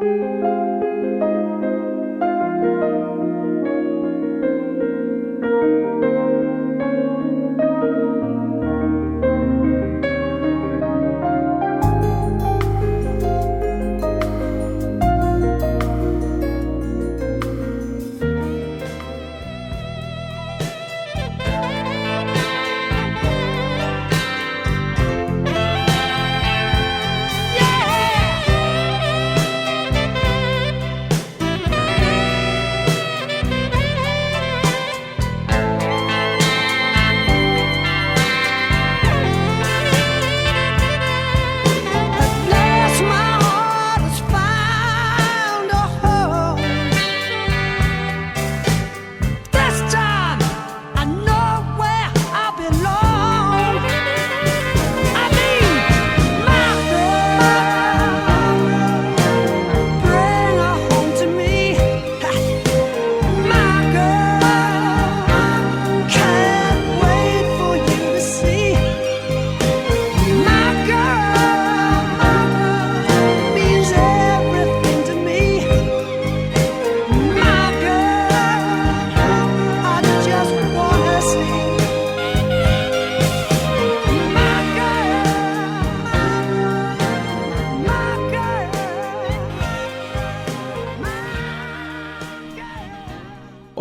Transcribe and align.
Música 0.00 0.67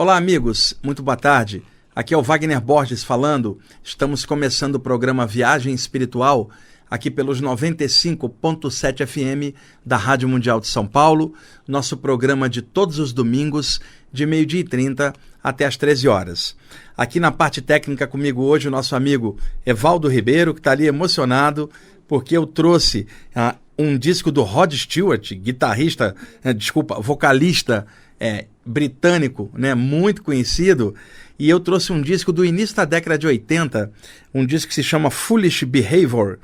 Olá, 0.08 0.16
amigos, 0.16 0.74
muito 0.82 1.04
boa 1.04 1.18
tarde. 1.18 1.62
Aqui 1.94 2.14
é 2.14 2.18
o 2.18 2.24
Wagner 2.24 2.62
Borges 2.62 3.04
falando. 3.04 3.60
Estamos 3.84 4.26
começando 4.26 4.76
o 4.76 4.80
programa 4.80 5.28
Viagem 5.28 5.74
Espiritual 5.74 6.50
aqui 6.90 7.12
pelos 7.12 7.42
95.7 7.42 9.06
FM 9.06 9.54
da 9.86 9.98
Rádio 9.98 10.30
Mundial 10.30 10.62
de 10.62 10.68
São 10.68 10.88
Paulo, 10.88 11.34
nosso 11.68 11.98
programa 11.98 12.48
de 12.48 12.62
todos 12.62 13.00
os 13.00 13.12
domingos, 13.12 13.82
de 14.10 14.26
meio-dia 14.26 14.62
e 14.62 14.64
30 14.64 15.12
até 15.44 15.66
as 15.66 15.76
13 15.76 16.08
horas. 16.08 16.56
Aqui 16.96 17.20
na 17.20 17.30
parte 17.30 17.62
técnica 17.62 18.08
comigo 18.08 18.44
hoje 18.44 18.70
o 18.70 18.72
nosso 18.72 18.96
amigo 18.96 19.38
Evaldo 19.66 20.08
Ribeiro, 20.08 20.54
que 20.54 20.62
está 20.62 20.72
ali 20.72 20.88
emocionado 20.88 21.70
porque 22.08 22.38
eu 22.38 22.48
trouxe 22.48 23.08
uh, 23.36 23.58
um 23.78 23.98
disco 23.98 24.32
do 24.32 24.44
Rod 24.44 24.74
Stewart, 24.74 25.34
guitarrista, 25.34 26.16
uh, 26.46 26.54
desculpa, 26.54 26.98
vocalista 26.98 27.86
é, 28.18 28.46
britânico, 28.68 29.50
né, 29.54 29.74
muito 29.74 30.22
conhecido, 30.22 30.94
e 31.40 31.50
eu 31.50 31.60
trouxe 31.60 31.92
um 31.92 32.02
disco 32.02 32.32
do 32.32 32.44
início 32.44 32.76
da 32.76 32.86
década 32.86 33.18
de 33.18 33.28
80, 33.28 33.92
um 34.34 34.46
disco 34.46 34.70
que 34.70 34.76
se 34.76 34.84
chama 34.84 35.10
Foolish 35.10 35.66
Behavior, 35.66 36.40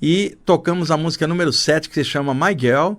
e 0.00 0.36
tocamos 0.44 0.90
a 0.90 0.96
música 0.96 1.26
número 1.26 1.52
7, 1.52 1.88
que 1.88 1.94
se 1.94 2.04
chama 2.04 2.34
My 2.34 2.56
Girl. 2.58 2.94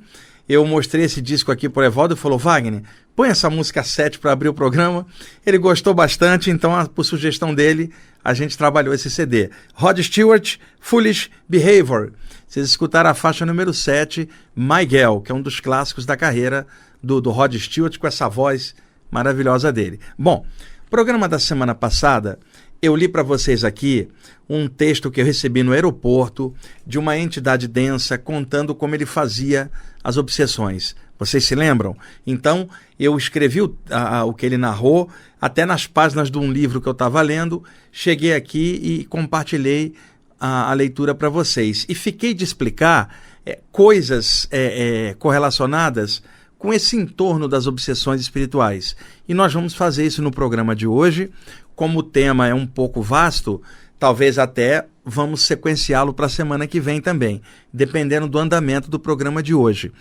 Eu 0.49 0.66
mostrei 0.66 1.03
esse 1.05 1.21
disco 1.21 1.51
aqui 1.51 1.69
para 1.69 1.81
o 1.81 1.85
Evaldo 1.85 2.16
e 2.16 2.17
falou, 2.17 2.39
Wagner, 2.39 2.81
põe 3.16 3.29
essa 3.29 3.49
música 3.49 3.83
7 3.83 4.17
para 4.17 4.31
abrir 4.31 4.49
o 4.49 4.53
programa. 4.53 5.05
Ele 5.45 5.57
gostou 5.57 5.93
bastante, 5.93 6.49
então, 6.49 6.85
por 6.87 7.03
sugestão 7.03 7.53
dele, 7.53 7.91
a 8.23 8.33
gente 8.33 8.57
trabalhou 8.57 8.93
esse 8.93 9.11
CD. 9.11 9.49
Rod 9.73 9.99
Stewart, 9.99 10.57
Foolish 10.79 11.29
Behavior. 11.47 12.13
Vocês 12.47 12.66
escutaram 12.66 13.09
a 13.09 13.13
faixa 13.13 13.45
número 13.45 13.73
7, 13.73 14.27
My 14.55 14.87
Girl, 14.89 15.19
que 15.19 15.31
é 15.31 15.35
um 15.35 15.41
dos 15.41 15.59
clássicos 15.59 16.05
da 16.05 16.16
carreira 16.16 16.66
do, 17.02 17.22
do 17.22 17.31
Rod 17.31 17.56
Stewart 17.56 17.97
com 17.97 18.08
essa 18.08 18.28
voz 18.28 18.75
maravilhosa 19.09 19.72
dele. 19.72 20.00
Bom, 20.18 20.46
programa 20.90 21.28
da 21.28 21.40
semana 21.40 21.74
passada, 21.74 22.40
eu 22.81 22.96
li 22.96 23.08
para 23.08 23.24
vocês 23.24 23.63
aqui 23.63 24.08
um 24.50 24.68
texto 24.68 25.12
que 25.12 25.19
eu 25.19 25.25
recebi 25.25 25.63
no 25.63 25.74
aeroporto 25.74 26.53
de 26.85 26.97
uma 26.97 27.18
entidade 27.18 27.68
densa 27.68 28.18
contando 28.18 28.75
como 28.75 28.96
ele 28.96 29.06
fazia 29.06 29.69
as 30.03 30.18
obsessões. 30.18 30.96
Vocês 31.19 31.44
se 31.46 31.56
lembram? 31.56 31.96
Então, 32.25 32.69
eu 33.00 33.18
escrevi 33.18 33.62
o, 33.62 33.75
a, 33.90 34.24
o 34.24 34.34
que 34.34 34.46
ele 34.46 34.58
narrou 34.58 35.09
até 35.41 35.66
nas 35.66 35.88
páginas 35.88 36.29
de 36.29 36.38
um 36.38 36.52
livro 36.52 36.79
que 36.79 36.88
eu 36.88 36.91
estava 36.94 37.22
lendo, 37.22 37.64
cheguei 37.91 38.34
aqui 38.34 38.79
e 38.81 39.06
compartilhei 39.06 39.94
a, 40.40 40.69
a 40.69 40.74
leitura 40.74 41.16
para 41.16 41.29
vocês. 41.29 41.85
E 41.90 41.96
fiquei 41.96 42.34
de 42.34 42.44
explicar 42.44 43.16
é, 43.46 43.59
coisas 43.72 44.47
é, 44.52 45.09
é, 45.09 45.14
correlacionadas 45.16 46.22
com 46.57 46.73
esse 46.73 46.95
entorno 46.95 47.47
das 47.47 47.68
obsessões 47.68 48.22
espirituais. 48.22 48.95
E 49.28 49.34
nós 49.34 49.53
vamos 49.53 49.73
fazer 49.73 50.06
isso 50.06 50.22
no 50.22 50.31
programa 50.31 50.75
de 50.75 50.88
hoje. 50.88 51.29
Como 51.75 52.00
o 52.00 52.03
tema 52.03 52.47
é 52.47 52.53
um 52.53 52.66
pouco 52.66 53.01
vasto, 53.01 53.62
talvez 54.00 54.40
até 54.40 54.88
vamos 55.06 55.44
sequenciá-lo 55.44 56.13
para 56.13 56.25
a 56.25 56.29
semana 56.29 56.67
que 56.67 56.79
vem 56.79 57.00
também, 57.00 57.41
dependendo 57.72 58.28
do 58.28 58.40
andamento 58.40 58.90
do 58.90 59.00
programa 59.00 59.41
de 59.41 59.53
hoje. 59.53 59.91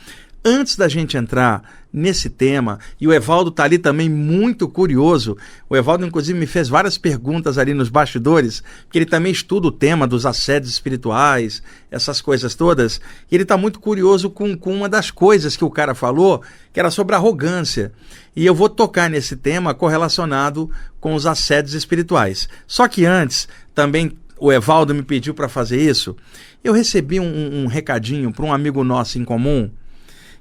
Antes 0.48 0.76
da 0.76 0.86
gente 0.86 1.16
entrar 1.16 1.60
nesse 1.92 2.30
tema, 2.30 2.78
e 3.00 3.08
o 3.08 3.12
Evaldo 3.12 3.50
está 3.50 3.64
ali 3.64 3.78
também 3.78 4.08
muito 4.08 4.68
curioso, 4.68 5.36
o 5.68 5.76
Evaldo, 5.76 6.06
inclusive, 6.06 6.38
me 6.38 6.46
fez 6.46 6.68
várias 6.68 6.96
perguntas 6.96 7.58
ali 7.58 7.74
nos 7.74 7.88
bastidores, 7.88 8.62
que 8.88 8.96
ele 8.96 9.06
também 9.06 9.32
estuda 9.32 9.66
o 9.66 9.72
tema 9.72 10.06
dos 10.06 10.24
assédios 10.24 10.70
espirituais, 10.70 11.64
essas 11.90 12.20
coisas 12.20 12.54
todas, 12.54 13.00
e 13.28 13.34
ele 13.34 13.42
está 13.42 13.56
muito 13.56 13.80
curioso 13.80 14.30
com, 14.30 14.56
com 14.56 14.72
uma 14.72 14.88
das 14.88 15.10
coisas 15.10 15.56
que 15.56 15.64
o 15.64 15.70
cara 15.70 15.96
falou, 15.96 16.40
que 16.72 16.78
era 16.78 16.92
sobre 16.92 17.16
arrogância. 17.16 17.90
E 18.36 18.46
eu 18.46 18.54
vou 18.54 18.68
tocar 18.68 19.10
nesse 19.10 19.34
tema 19.34 19.74
correlacionado 19.74 20.70
com 21.00 21.12
os 21.16 21.26
assédios 21.26 21.74
espirituais. 21.74 22.48
Só 22.68 22.86
que 22.86 23.04
antes, 23.04 23.48
também 23.74 24.16
o 24.38 24.52
Evaldo 24.52 24.94
me 24.94 25.02
pediu 25.02 25.34
para 25.34 25.48
fazer 25.48 25.80
isso, 25.80 26.16
eu 26.62 26.72
recebi 26.72 27.18
um, 27.18 27.64
um 27.64 27.66
recadinho 27.66 28.32
para 28.32 28.44
um 28.44 28.52
amigo 28.52 28.84
nosso 28.84 29.18
em 29.18 29.24
comum 29.24 29.68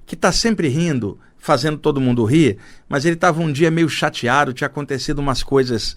que 0.06 0.16
está 0.16 0.32
sempre 0.32 0.68
rindo, 0.68 1.20
fazendo 1.38 1.78
todo 1.78 2.02
mundo 2.02 2.24
rir, 2.24 2.58
mas 2.88 3.06
ele 3.06 3.16
estava 3.16 3.42
um 3.42 3.52
dia 3.52 3.70
meio 3.70 3.90
chateado, 3.90 4.54
tinha 4.54 4.68
acontecido 4.68 5.20
umas 5.20 5.44
coisas 5.44 5.96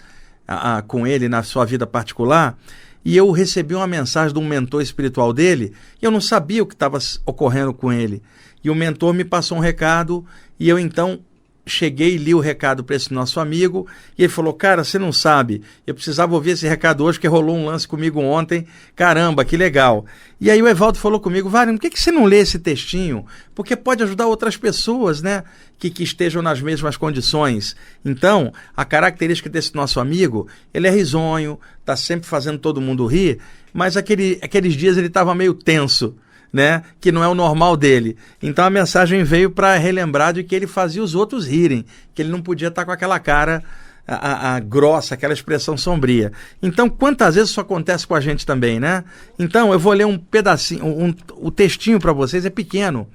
com 0.86 1.06
ele 1.06 1.28
na 1.28 1.42
sua 1.42 1.64
vida 1.64 1.86
particular, 1.86 2.58
e 3.04 3.16
eu 3.16 3.30
recebi 3.30 3.74
uma 3.74 3.86
mensagem 3.86 4.32
de 4.32 4.40
um 4.40 4.46
mentor 4.46 4.82
espiritual 4.82 5.32
dele, 5.32 5.72
e 6.00 6.04
eu 6.04 6.10
não 6.10 6.20
sabia 6.20 6.62
o 6.62 6.66
que 6.66 6.74
estava 6.74 6.98
ocorrendo 7.24 7.72
com 7.72 7.92
ele. 7.92 8.22
E 8.62 8.70
o 8.70 8.74
mentor 8.74 9.14
me 9.14 9.24
passou 9.24 9.58
um 9.58 9.60
recado, 9.60 10.24
e 10.58 10.68
eu 10.68 10.78
então 10.78 11.20
cheguei 11.68 12.14
e 12.14 12.18
li 12.18 12.34
o 12.34 12.40
recado 12.40 12.82
para 12.82 12.96
esse 12.96 13.12
nosso 13.12 13.38
amigo 13.38 13.86
e 14.16 14.22
ele 14.22 14.32
falou: 14.32 14.52
Cara, 14.52 14.82
você 14.82 14.98
não 14.98 15.12
sabe, 15.12 15.62
eu 15.86 15.94
precisava 15.94 16.34
ouvir 16.34 16.50
esse 16.50 16.66
recado 16.66 17.04
hoje, 17.04 17.20
que 17.20 17.26
rolou 17.26 17.56
um 17.56 17.66
lance 17.66 17.86
comigo 17.86 18.20
ontem. 18.20 18.66
Caramba, 18.96 19.44
que 19.44 19.56
legal. 19.56 20.04
E 20.40 20.50
aí 20.50 20.62
o 20.62 20.68
Evaldo 20.68 20.98
falou 20.98 21.20
comigo: 21.20 21.48
Vário, 21.48 21.72
por 21.74 21.80
que, 21.80 21.90
que 21.90 22.00
você 22.00 22.10
não 22.10 22.24
lê 22.24 22.38
esse 22.38 22.58
textinho? 22.58 23.24
Porque 23.54 23.76
pode 23.76 24.02
ajudar 24.02 24.26
outras 24.26 24.56
pessoas, 24.56 25.22
né? 25.22 25.44
Que, 25.78 25.90
que 25.90 26.02
estejam 26.02 26.42
nas 26.42 26.60
mesmas 26.60 26.96
condições. 26.96 27.76
Então, 28.04 28.52
a 28.76 28.84
característica 28.84 29.48
desse 29.48 29.74
nosso 29.74 30.00
amigo, 30.00 30.48
ele 30.74 30.88
é 30.88 30.90
risonho, 30.90 31.58
tá 31.84 31.96
sempre 31.96 32.28
fazendo 32.28 32.58
todo 32.58 32.80
mundo 32.80 33.06
rir, 33.06 33.38
mas 33.72 33.96
aquele, 33.96 34.38
aqueles 34.42 34.74
dias 34.74 34.96
ele 34.96 35.06
estava 35.06 35.34
meio 35.34 35.54
tenso 35.54 36.16
né? 36.52 36.82
Que 37.00 37.12
não 37.12 37.22
é 37.22 37.28
o 37.28 37.34
normal 37.34 37.76
dele. 37.76 38.16
Então 38.42 38.64
a 38.64 38.70
mensagem 38.70 39.22
veio 39.24 39.50
para 39.50 39.76
relembrar 39.76 40.32
de 40.32 40.42
que 40.42 40.54
ele 40.54 40.66
fazia 40.66 41.02
os 41.02 41.14
outros 41.14 41.46
rirem, 41.46 41.84
que 42.14 42.22
ele 42.22 42.30
não 42.30 42.40
podia 42.40 42.68
estar 42.68 42.82
tá 42.82 42.86
com 42.86 42.92
aquela 42.92 43.18
cara 43.18 43.62
a, 44.08 44.54
a, 44.54 44.60
grossa, 44.60 45.14
aquela 45.14 45.34
expressão 45.34 45.76
sombria. 45.76 46.32
Então, 46.62 46.88
quantas 46.88 47.34
vezes 47.34 47.50
isso 47.50 47.60
acontece 47.60 48.06
com 48.06 48.14
a 48.14 48.20
gente 48.20 48.46
também, 48.46 48.80
né? 48.80 49.04
Então, 49.38 49.70
eu 49.70 49.78
vou 49.78 49.92
ler 49.92 50.06
um 50.06 50.16
pedacinho, 50.16 50.86
um, 50.86 51.14
o 51.36 51.50
textinho 51.50 52.00
para 52.00 52.12
vocês 52.12 52.46
é 52.46 52.50
pequeno. 52.50 53.06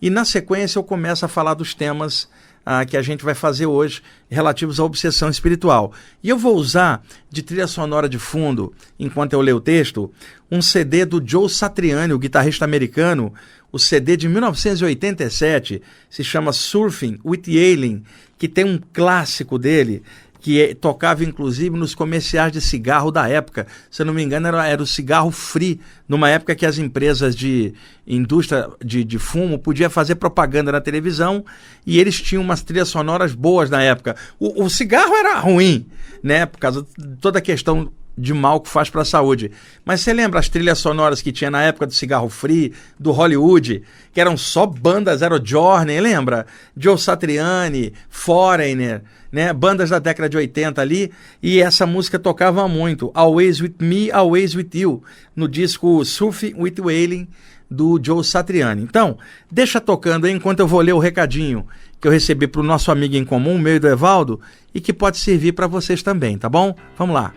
E 0.00 0.08
na 0.08 0.24
sequência 0.24 0.78
eu 0.78 0.84
começo 0.84 1.24
a 1.24 1.28
falar 1.28 1.54
dos 1.54 1.74
temas 1.74 2.28
ah, 2.64 2.84
que 2.84 2.96
a 2.96 3.02
gente 3.02 3.24
vai 3.24 3.34
fazer 3.34 3.66
hoje 3.66 4.02
relativos 4.28 4.78
à 4.78 4.84
obsessão 4.84 5.28
espiritual. 5.28 5.92
E 6.22 6.28
eu 6.28 6.38
vou 6.38 6.56
usar 6.56 7.02
de 7.30 7.42
trilha 7.42 7.66
sonora 7.66 8.08
de 8.08 8.18
fundo, 8.18 8.72
enquanto 8.98 9.32
eu 9.32 9.40
leio 9.40 9.56
o 9.56 9.60
texto, 9.60 10.12
um 10.50 10.62
CD 10.62 11.04
do 11.04 11.22
Joe 11.24 11.48
Satriani, 11.48 12.12
o 12.12 12.18
guitarrista 12.18 12.64
americano, 12.64 13.32
o 13.72 13.78
CD 13.78 14.16
de 14.16 14.28
1987, 14.28 15.82
se 16.08 16.24
chama 16.24 16.52
Surfing 16.52 17.18
with 17.24 17.42
Alien, 17.46 18.02
que 18.38 18.48
tem 18.48 18.64
um 18.64 18.80
clássico 18.92 19.58
dele, 19.58 20.02
que 20.40 20.60
é, 20.60 20.74
tocava 20.74 21.22
inclusive 21.22 21.76
nos 21.76 21.94
comerciais 21.94 22.50
de 22.50 22.60
cigarro 22.60 23.10
da 23.10 23.28
época. 23.28 23.66
Se 23.90 24.02
eu 24.02 24.06
não 24.06 24.14
me 24.14 24.22
engano, 24.22 24.48
era, 24.48 24.66
era 24.66 24.82
o 24.82 24.86
cigarro 24.86 25.30
free, 25.30 25.80
numa 26.08 26.28
época 26.30 26.54
que 26.54 26.64
as 26.64 26.78
empresas 26.78 27.36
de 27.36 27.74
indústria 28.06 28.68
de, 28.84 29.04
de 29.04 29.18
fumo 29.18 29.58
podiam 29.58 29.90
fazer 29.90 30.16
propaganda 30.16 30.72
na 30.72 30.80
televisão 30.80 31.44
e 31.86 32.00
eles 32.00 32.20
tinham 32.20 32.42
umas 32.42 32.62
trilhas 32.62 32.88
sonoras 32.88 33.34
boas 33.34 33.68
na 33.70 33.82
época. 33.82 34.16
O, 34.38 34.64
o 34.64 34.70
cigarro 34.70 35.14
era 35.14 35.38
ruim, 35.38 35.86
né? 36.22 36.46
Por 36.46 36.58
causa 36.58 36.86
de 36.98 37.16
toda 37.16 37.38
a 37.38 37.42
questão 37.42 37.92
de 38.16 38.34
mal 38.34 38.60
que 38.60 38.68
faz 38.68 38.90
para 38.90 39.02
a 39.02 39.04
saúde. 39.04 39.50
Mas 39.84 40.00
você 40.00 40.12
lembra 40.12 40.40
as 40.40 40.48
trilhas 40.48 40.78
sonoras 40.78 41.22
que 41.22 41.32
tinha 41.32 41.50
na 41.50 41.62
época 41.62 41.86
do 41.86 41.94
Cigarro 41.94 42.28
Free, 42.28 42.72
do 42.98 43.12
Hollywood, 43.12 43.82
que 44.12 44.20
eram 44.20 44.36
só 44.36 44.66
bandas, 44.66 45.22
era 45.22 45.34
o 45.34 45.44
Journey, 45.44 46.00
lembra? 46.00 46.46
Joe 46.76 46.98
Satriani, 46.98 47.92
Foreigner, 48.08 49.02
né? 49.32 49.52
Bandas 49.52 49.90
da 49.90 49.98
década 49.98 50.28
de 50.28 50.36
80 50.36 50.80
ali, 50.80 51.10
e 51.42 51.60
essa 51.60 51.86
música 51.86 52.18
tocava 52.18 52.66
muito, 52.68 53.10
Always 53.14 53.60
With 53.60 53.76
Me, 53.80 54.10
Always 54.10 54.54
With 54.54 54.70
You, 54.74 55.02
no 55.34 55.48
disco 55.48 56.04
Surfing 56.04 56.54
With 56.56 56.74
Wailing, 56.80 57.28
do 57.70 58.00
Joe 58.02 58.24
Satriani. 58.24 58.82
Então, 58.82 59.16
deixa 59.50 59.80
tocando 59.80 60.26
aí 60.26 60.32
enquanto 60.32 60.60
eu 60.60 60.66
vou 60.66 60.80
ler 60.80 60.92
o 60.92 60.98
recadinho 60.98 61.64
que 62.00 62.08
eu 62.08 62.12
recebi 62.12 62.46
para 62.46 62.60
o 62.60 62.64
nosso 62.64 62.90
amigo 62.90 63.14
em 63.14 63.24
comum, 63.24 63.58
meio 63.58 63.78
do 63.78 63.86
Evaldo, 63.86 64.40
e 64.74 64.80
que 64.80 64.92
pode 64.92 65.18
servir 65.18 65.52
para 65.52 65.66
vocês 65.66 66.02
também, 66.02 66.38
tá 66.38 66.48
bom? 66.48 66.74
Vamos 66.96 67.14
lá. 67.14 67.34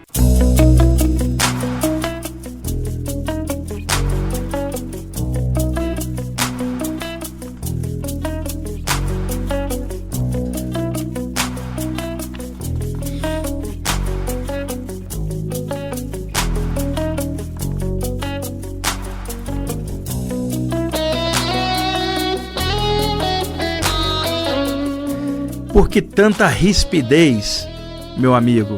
Por 25.73 25.89
que 25.89 26.03
tanta 26.03 26.45
rispidez, 26.45 27.67
meu 28.15 28.35
amigo? 28.35 28.77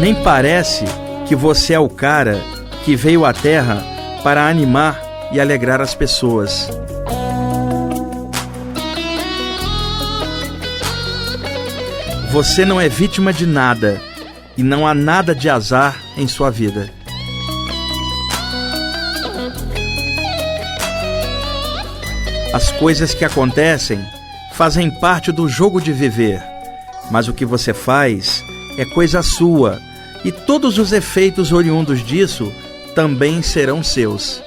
Nem 0.00 0.14
parece 0.24 0.86
que 1.28 1.36
você 1.36 1.74
é 1.74 1.78
o 1.78 1.90
cara 1.90 2.40
que 2.82 2.96
veio 2.96 3.26
à 3.26 3.34
Terra 3.34 3.82
para 4.24 4.48
animar 4.48 4.98
e 5.30 5.38
alegrar 5.38 5.82
as 5.82 5.94
pessoas. 5.94 6.70
Você 12.32 12.64
não 12.64 12.80
é 12.80 12.88
vítima 12.88 13.30
de 13.30 13.44
nada 13.44 14.00
e 14.56 14.62
não 14.62 14.86
há 14.86 14.94
nada 14.94 15.34
de 15.34 15.50
azar 15.50 16.00
em 16.16 16.26
sua 16.26 16.50
vida. 16.50 16.90
As 22.52 22.72
coisas 22.72 23.14
que 23.14 23.24
acontecem 23.24 24.04
fazem 24.54 24.90
parte 24.90 25.30
do 25.30 25.48
jogo 25.48 25.80
de 25.80 25.92
viver, 25.92 26.42
mas 27.08 27.28
o 27.28 27.32
que 27.32 27.46
você 27.46 27.72
faz 27.72 28.42
é 28.76 28.84
coisa 28.84 29.22
sua 29.22 29.80
e 30.24 30.32
todos 30.32 30.76
os 30.76 30.90
efeitos 30.90 31.52
oriundos 31.52 32.04
disso 32.04 32.52
também 32.92 33.40
serão 33.40 33.84
seus. 33.84 34.42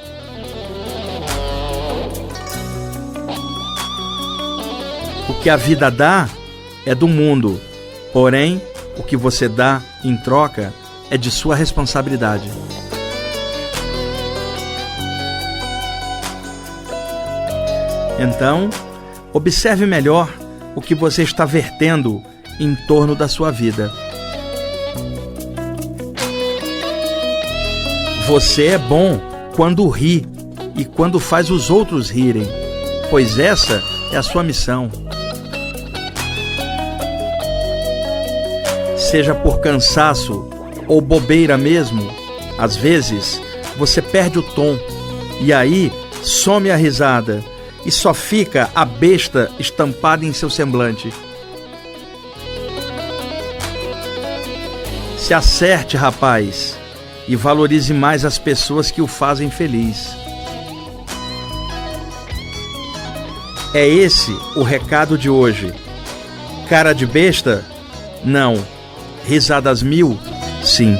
O 5.30 5.34
que 5.42 5.50
a 5.50 5.56
vida 5.56 5.90
dá 5.90 6.28
é 6.86 6.94
do 6.94 7.08
mundo, 7.08 7.60
porém, 8.12 8.62
o 8.98 9.04
que 9.04 9.16
você 9.16 9.48
dá 9.48 9.82
em 10.04 10.18
troca 10.18 10.74
é 11.10 11.18
de 11.18 11.32
sua 11.32 11.56
responsabilidade. 11.56 12.52
Então, 18.24 18.70
observe 19.34 19.86
melhor 19.86 20.34
o 20.76 20.82
que 20.82 20.96
você 20.96 21.24
está 21.24 21.44
vertendo 21.44 22.24
em 22.58 22.74
torno 22.88 23.16
da 23.16 23.28
sua 23.28 23.52
vida. 23.52 23.92
Você 28.26 28.68
é 28.68 28.78
bom 28.78 29.20
quando 29.58 29.90
ri 29.90 30.26
e 30.78 30.86
quando 30.86 31.20
faz 31.20 31.52
os 31.52 31.70
outros 31.70 32.10
rirem, 32.10 32.48
pois 33.10 33.38
essa 33.38 33.84
é 34.14 34.16
a 34.16 34.24
sua 34.24 34.42
missão. 34.42 34.90
Seja 38.96 39.36
por 39.36 39.60
cansaço 39.60 40.50
ou 40.88 41.02
bobeira 41.02 41.58
mesmo, 41.58 42.10
às 42.58 42.78
vezes 42.78 43.42
você 43.78 44.02
perde 44.02 44.40
o 44.40 44.44
tom 44.44 44.78
e 45.42 45.52
aí 45.52 45.92
some 46.24 46.72
a 46.72 46.78
risada 46.78 47.44
e 47.86 47.92
só 47.92 48.14
fica 48.14 48.70
a 48.74 48.86
besta 48.86 49.52
estampada 49.60 50.26
em 50.26 50.34
seu 50.34 50.50
semblante. 50.50 51.14
Se 55.18 55.34
acerte, 55.34 55.96
rapaz, 55.96 56.78
e 57.28 57.36
valorize 57.36 57.94
mais 57.94 58.26
as 58.26 58.38
pessoas 58.38 58.92
que 58.92 59.02
o 59.02 59.08
fazem 59.08 59.50
feliz. 59.50 60.16
É 63.74 63.88
esse 63.88 64.32
o 64.56 64.62
recado 64.62 65.18
de 65.18 65.30
hoje. 65.30 65.74
Cara 66.70 66.94
de 66.94 67.06
besta? 67.06 67.66
Não. 68.24 68.64
Risadas 69.26 69.82
mil? 69.82 70.20
Sim. 70.64 70.98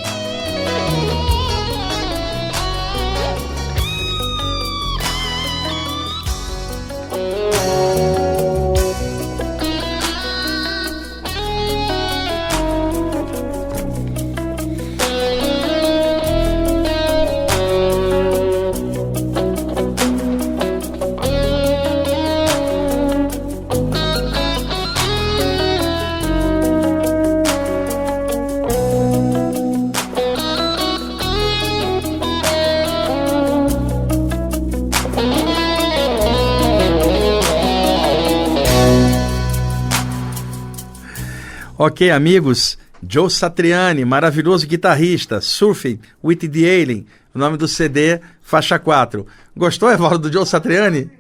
Ok, 41.86 42.10
amigos, 42.10 42.78
Joe 43.06 43.30
Satriani, 43.30 44.06
maravilhoso 44.06 44.66
guitarrista, 44.66 45.42
Surfing 45.42 46.00
with 46.24 46.38
the 46.38 46.60
Alien, 46.60 47.06
o 47.36 47.38
nome 47.38 47.58
do 47.58 47.68
CD, 47.68 48.22
faixa 48.42 48.80
4. 48.80 49.28
Gostou, 49.54 49.92
Evaldo, 49.92 50.30
do 50.30 50.32
Joe 50.32 50.46
Satriani? 50.46 51.12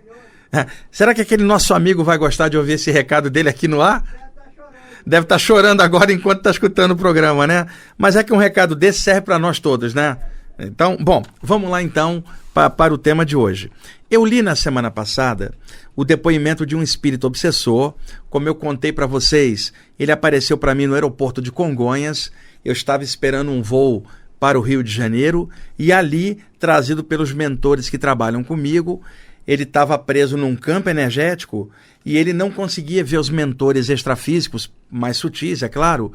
É. 0.53 0.65
Será 0.89 1.13
que 1.13 1.20
aquele 1.20 1.43
nosso 1.43 1.74
amigo 1.74 2.01
vai 2.01 2.17
gostar 2.17 2.48
de 2.48 2.55
ouvir 2.55 2.75
esse 2.75 2.89
recado 2.91 3.29
dele 3.29 3.50
aqui 3.50 3.67
no 3.67 3.82
ar? 3.82 4.05
Deve 5.05 5.25
estar 5.25 5.36
tá 5.36 5.39
chorando 5.39 5.82
agora 5.82 6.13
enquanto 6.13 6.38
está 6.38 6.51
escutando 6.51 6.91
o 6.91 6.96
programa, 6.96 7.46
né? 7.46 7.67
Mas 7.98 8.15
é 8.15 8.24
que 8.24 8.32
um 8.32 8.38
recado 8.38 8.74
desse 8.74 9.01
serve 9.01 9.20
para 9.20 9.38
nós 9.38 9.60
todos, 9.60 9.93
né? 9.93 10.17
Então, 10.57 10.98
bom, 11.00 11.24
vamos 11.41 11.69
lá 11.69 11.81
então 11.81 12.24
pa, 12.53 12.69
para 12.69 12.93
o 12.93 12.98
tema 12.98 13.25
de 13.25 13.36
hoje. 13.36 13.72
Eu 14.10 14.24
li 14.25 14.41
na 14.41 14.55
semana 14.55 14.91
passada 14.91 15.53
o 15.95 16.05
depoimento 16.05 16.65
de 16.65 16.75
um 16.75 16.83
espírito 16.83 17.25
obsessor. 17.25 17.93
Como 18.29 18.48
eu 18.48 18.55
contei 18.55 18.91
para 18.91 19.07
vocês, 19.07 19.74
ele 19.98 20.12
apareceu 20.12 20.57
para 20.57 20.75
mim 20.75 20.86
no 20.86 20.93
aeroporto 20.93 21.41
de 21.41 21.51
Congonhas. 21.51 22.31
Eu 22.63 22.74
estava 22.74 23.03
esperando 23.03 23.51
um 23.51 23.62
voo 23.62 24.05
para 24.39 24.60
o 24.60 24.62
Rio 24.62 24.83
de 24.83 24.91
Janeiro 24.91 25.50
e 25.79 25.91
ali, 25.91 26.39
trazido 26.60 27.03
pelos 27.03 27.31
mentores 27.31 27.89
que 27.89 27.98
trabalham 27.98 28.43
comigo, 28.43 29.01
ele 29.48 29.63
estava 29.63 29.98
preso 29.98 30.36
num 30.36 30.55
campo 30.55 30.89
energético 30.89 31.72
e 32.05 32.17
ele 32.17 32.33
não 32.33 32.51
conseguia 32.51 33.03
ver 33.03 33.17
os 33.17 33.29
mentores 33.29 33.89
extrafísicos, 33.89 34.69
mais 34.91 35.15
sutis, 35.15 35.63
é 35.63 35.69
claro, 35.69 36.12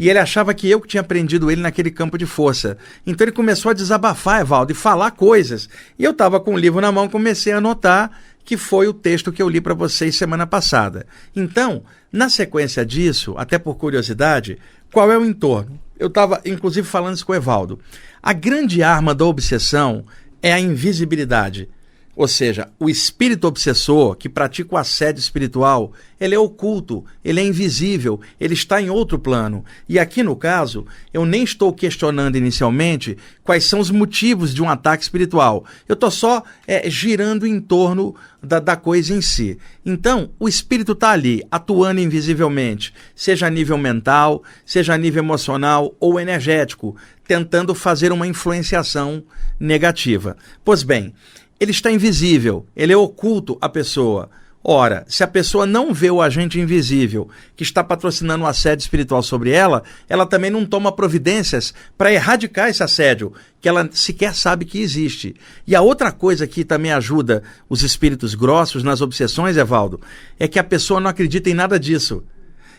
e 0.00 0.08
ele 0.08 0.18
achava 0.18 0.54
que 0.54 0.66
eu 0.66 0.80
que 0.80 0.88
tinha 0.88 1.02
prendido 1.02 1.50
ele 1.50 1.60
naquele 1.60 1.90
campo 1.90 2.16
de 2.16 2.24
força. 2.24 2.78
Então 3.06 3.22
ele 3.22 3.32
começou 3.32 3.68
a 3.68 3.74
desabafar, 3.74 4.40
Evaldo, 4.40 4.72
e 4.72 4.74
falar 4.74 5.10
coisas. 5.10 5.68
E 5.98 6.02
eu 6.02 6.12
estava 6.12 6.40
com 6.40 6.54
o 6.54 6.58
livro 6.58 6.80
na 6.80 6.90
mão, 6.90 7.06
comecei 7.06 7.52
a 7.52 7.58
anotar 7.58 8.10
que 8.42 8.56
foi 8.56 8.88
o 8.88 8.94
texto 8.94 9.30
que 9.30 9.42
eu 9.42 9.48
li 9.48 9.60
para 9.60 9.74
vocês 9.74 10.16
semana 10.16 10.46
passada. 10.46 11.04
Então, 11.36 11.82
na 12.10 12.30
sequência 12.30 12.82
disso, 12.82 13.34
até 13.36 13.58
por 13.58 13.76
curiosidade, 13.76 14.56
qual 14.90 15.12
é 15.12 15.18
o 15.18 15.24
entorno? 15.24 15.78
Eu 15.98 16.06
estava, 16.06 16.40
inclusive, 16.46 16.88
falando 16.88 17.16
isso 17.16 17.26
com 17.26 17.32
o 17.32 17.36
Evaldo. 17.36 17.78
A 18.22 18.32
grande 18.32 18.82
arma 18.82 19.14
da 19.14 19.26
obsessão 19.26 20.06
é 20.42 20.50
a 20.50 20.58
invisibilidade. 20.58 21.68
Ou 22.16 22.26
seja, 22.26 22.68
o 22.78 22.90
espírito 22.90 23.46
obsessor 23.46 24.16
que 24.16 24.28
pratica 24.28 24.74
o 24.74 24.78
assédio 24.78 25.20
espiritual, 25.20 25.92
ele 26.20 26.34
é 26.34 26.38
oculto, 26.38 27.04
ele 27.24 27.40
é 27.40 27.44
invisível, 27.44 28.20
ele 28.38 28.52
está 28.52 28.82
em 28.82 28.90
outro 28.90 29.18
plano. 29.18 29.64
E 29.88 29.98
aqui 29.98 30.22
no 30.22 30.34
caso, 30.34 30.84
eu 31.14 31.24
nem 31.24 31.44
estou 31.44 31.72
questionando 31.72 32.36
inicialmente 32.36 33.16
quais 33.44 33.64
são 33.64 33.78
os 33.78 33.90
motivos 33.90 34.52
de 34.52 34.60
um 34.60 34.68
ataque 34.68 35.04
espiritual. 35.04 35.64
Eu 35.88 35.94
estou 35.94 36.10
só 36.10 36.42
é, 36.66 36.90
girando 36.90 37.46
em 37.46 37.60
torno 37.60 38.14
da, 38.42 38.58
da 38.58 38.76
coisa 38.76 39.14
em 39.14 39.22
si. 39.22 39.56
Então, 39.86 40.30
o 40.38 40.48
espírito 40.48 40.92
está 40.92 41.10
ali, 41.12 41.42
atuando 41.50 42.00
invisivelmente, 42.00 42.92
seja 43.14 43.46
a 43.46 43.50
nível 43.50 43.78
mental, 43.78 44.42
seja 44.66 44.94
a 44.94 44.98
nível 44.98 45.22
emocional 45.22 45.94
ou 46.00 46.18
energético, 46.18 46.96
tentando 47.26 47.74
fazer 47.74 48.10
uma 48.10 48.26
influenciação 48.26 49.22
negativa. 49.58 50.36
Pois 50.64 50.82
bem, 50.82 51.14
ele 51.60 51.70
está 51.70 51.92
invisível, 51.92 52.66
ele 52.74 52.92
é 52.92 52.96
oculto 52.96 53.58
à 53.60 53.68
pessoa. 53.68 54.30
Ora, 54.62 55.06
se 55.08 55.24
a 55.24 55.26
pessoa 55.26 55.64
não 55.64 55.92
vê 55.94 56.10
o 56.10 56.20
agente 56.20 56.60
invisível 56.60 57.30
que 57.56 57.62
está 57.62 57.82
patrocinando 57.82 58.44
o 58.44 58.46
assédio 58.46 58.82
espiritual 58.82 59.22
sobre 59.22 59.50
ela, 59.50 59.82
ela 60.06 60.26
também 60.26 60.50
não 60.50 60.66
toma 60.66 60.92
providências 60.92 61.72
para 61.96 62.12
erradicar 62.12 62.68
esse 62.68 62.82
assédio, 62.82 63.32
que 63.58 63.68
ela 63.68 63.88
sequer 63.92 64.34
sabe 64.34 64.66
que 64.66 64.80
existe. 64.80 65.34
E 65.66 65.74
a 65.74 65.80
outra 65.80 66.12
coisa 66.12 66.46
que 66.46 66.62
também 66.62 66.92
ajuda 66.92 67.42
os 67.70 67.82
espíritos 67.82 68.34
grossos 68.34 68.82
nas 68.82 69.00
obsessões, 69.00 69.56
Evaldo, 69.56 70.00
é 70.38 70.46
que 70.46 70.58
a 70.58 70.64
pessoa 70.64 71.00
não 71.00 71.08
acredita 71.08 71.48
em 71.48 71.54
nada 71.54 71.80
disso. 71.80 72.22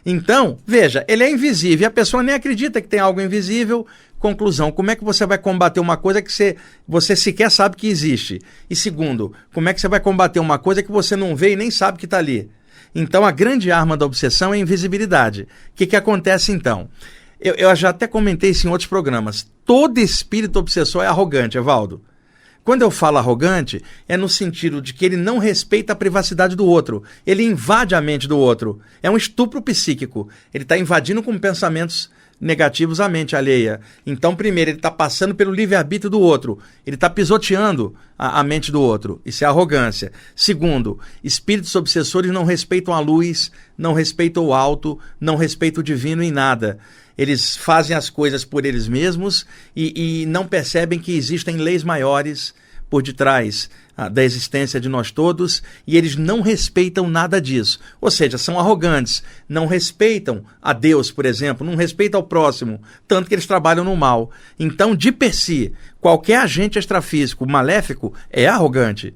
Então, 0.05 0.57
veja, 0.65 1.05
ele 1.07 1.23
é 1.23 1.31
invisível 1.31 1.83
e 1.83 1.85
a 1.85 1.91
pessoa 1.91 2.23
nem 2.23 2.33
acredita 2.33 2.81
que 2.81 2.87
tem 2.87 2.99
algo 2.99 3.21
invisível, 3.21 3.85
Conclusão: 4.21 4.71
como 4.71 4.91
é 4.91 4.95
que 4.95 5.03
você 5.03 5.25
vai 5.25 5.39
combater 5.39 5.79
uma 5.79 5.97
coisa 5.97 6.21
que 6.21 6.31
você, 6.31 6.55
você 6.87 7.15
sequer 7.15 7.49
sabe 7.49 7.75
que 7.75 7.87
existe? 7.87 8.39
E 8.69 8.75
segundo, 8.75 9.33
como 9.51 9.67
é 9.67 9.73
que 9.73 9.81
você 9.81 9.87
vai 9.87 9.99
combater 9.99 10.39
uma 10.39 10.59
coisa 10.59 10.83
que 10.83 10.91
você 10.91 11.15
não 11.15 11.35
vê 11.35 11.53
e 11.53 11.55
nem 11.55 11.71
sabe 11.71 11.97
que 11.97 12.05
está 12.05 12.19
ali? 12.19 12.47
Então, 12.93 13.25
a 13.25 13.31
grande 13.31 13.71
arma 13.71 13.97
da 13.97 14.05
obsessão 14.05 14.53
é 14.53 14.57
a 14.57 14.59
invisibilidade. 14.59 15.43
O 15.43 15.47
que, 15.75 15.87
que 15.87 15.95
acontece 15.95 16.51
então? 16.51 16.87
Eu, 17.39 17.55
eu 17.55 17.75
já 17.75 17.89
até 17.89 18.05
comentei 18.05 18.51
isso 18.51 18.67
em 18.67 18.69
outros 18.69 18.87
programas. 18.87 19.49
Todo 19.65 19.97
espírito 19.97 20.59
obsessor 20.59 21.03
é 21.03 21.07
arrogante, 21.07 21.57
Evaldo. 21.57 22.03
Quando 22.63 22.83
eu 22.83 22.91
falo 22.91 23.17
arrogante, 23.17 23.81
é 24.07 24.15
no 24.15 24.29
sentido 24.29 24.81
de 24.81 24.93
que 24.93 25.03
ele 25.03 25.17
não 25.17 25.39
respeita 25.39 25.93
a 25.93 25.95
privacidade 25.95 26.55
do 26.55 26.65
outro. 26.65 27.03
Ele 27.25 27.43
invade 27.43 27.95
a 27.95 28.01
mente 28.01 28.27
do 28.27 28.37
outro. 28.37 28.79
É 29.01 29.09
um 29.09 29.17
estupro 29.17 29.61
psíquico. 29.61 30.29
Ele 30.53 30.63
está 30.63 30.77
invadindo 30.77 31.23
com 31.23 31.37
pensamentos 31.39 32.11
negativos 32.41 32.99
à 32.99 33.07
mente 33.07 33.35
alheia. 33.35 33.79
Então, 34.05 34.35
primeiro, 34.35 34.71
ele 34.71 34.79
está 34.79 34.89
passando 34.89 35.35
pelo 35.35 35.53
livre-arbítrio 35.53 36.09
do 36.09 36.19
outro, 36.19 36.57
ele 36.85 36.95
está 36.95 37.07
pisoteando 37.07 37.93
a, 38.17 38.39
a, 38.39 38.43
mente 38.43 38.71
do 38.71 38.81
outro. 38.81 39.21
Isso 39.23 39.43
é 39.43 39.47
arrogância. 39.47 40.11
Segundo, 40.35 40.99
espíritos 41.23 41.75
obsessores 41.75 42.31
não 42.31 42.43
respeitam 42.43 42.93
a 42.95 42.99
luz, 42.99 43.51
não 43.77 43.93
respeitam 43.93 44.45
o 44.45 44.53
alto, 44.53 44.99
não 45.19 45.35
respeitam 45.35 45.81
o 45.81 45.83
divino 45.83 46.23
em 46.23 46.31
nada. 46.31 46.79
Eles 47.15 47.55
fazem 47.55 47.95
as 47.95 48.09
coisas 48.09 48.43
por 48.43 48.65
eles 48.65 48.87
mesmos 48.87 49.45
e, 49.75 50.21
e 50.21 50.25
não 50.25 50.47
percebem 50.47 50.97
que 50.97 51.15
existem 51.15 51.57
leis 51.57 51.83
maiores 51.83 52.55
por 52.91 53.01
detrás 53.01 53.69
ah, 53.95 54.09
da 54.09 54.21
existência 54.21 54.77
de 54.77 54.89
nós 54.89 55.11
todos 55.11 55.63
e 55.87 55.95
eles 55.95 56.17
não 56.17 56.41
respeitam 56.41 57.09
nada 57.09 57.39
disso. 57.39 57.79
Ou 58.01 58.11
seja, 58.11 58.37
são 58.37 58.59
arrogantes, 58.59 59.23
não 59.47 59.65
respeitam 59.65 60.43
a 60.61 60.73
Deus, 60.73 61.09
por 61.09 61.25
exemplo, 61.25 61.65
não 61.65 61.77
respeitam 61.77 62.19
ao 62.19 62.27
próximo, 62.27 62.81
tanto 63.07 63.29
que 63.29 63.33
eles 63.33 63.47
trabalham 63.47 63.85
no 63.85 63.95
mal. 63.95 64.29
Então, 64.59 64.93
de 64.93 65.09
per 65.09 65.33
si, 65.33 65.71
qualquer 66.01 66.39
agente 66.39 66.77
extrafísico 66.77 67.49
maléfico 67.49 68.13
é 68.29 68.45
arrogante. 68.45 69.13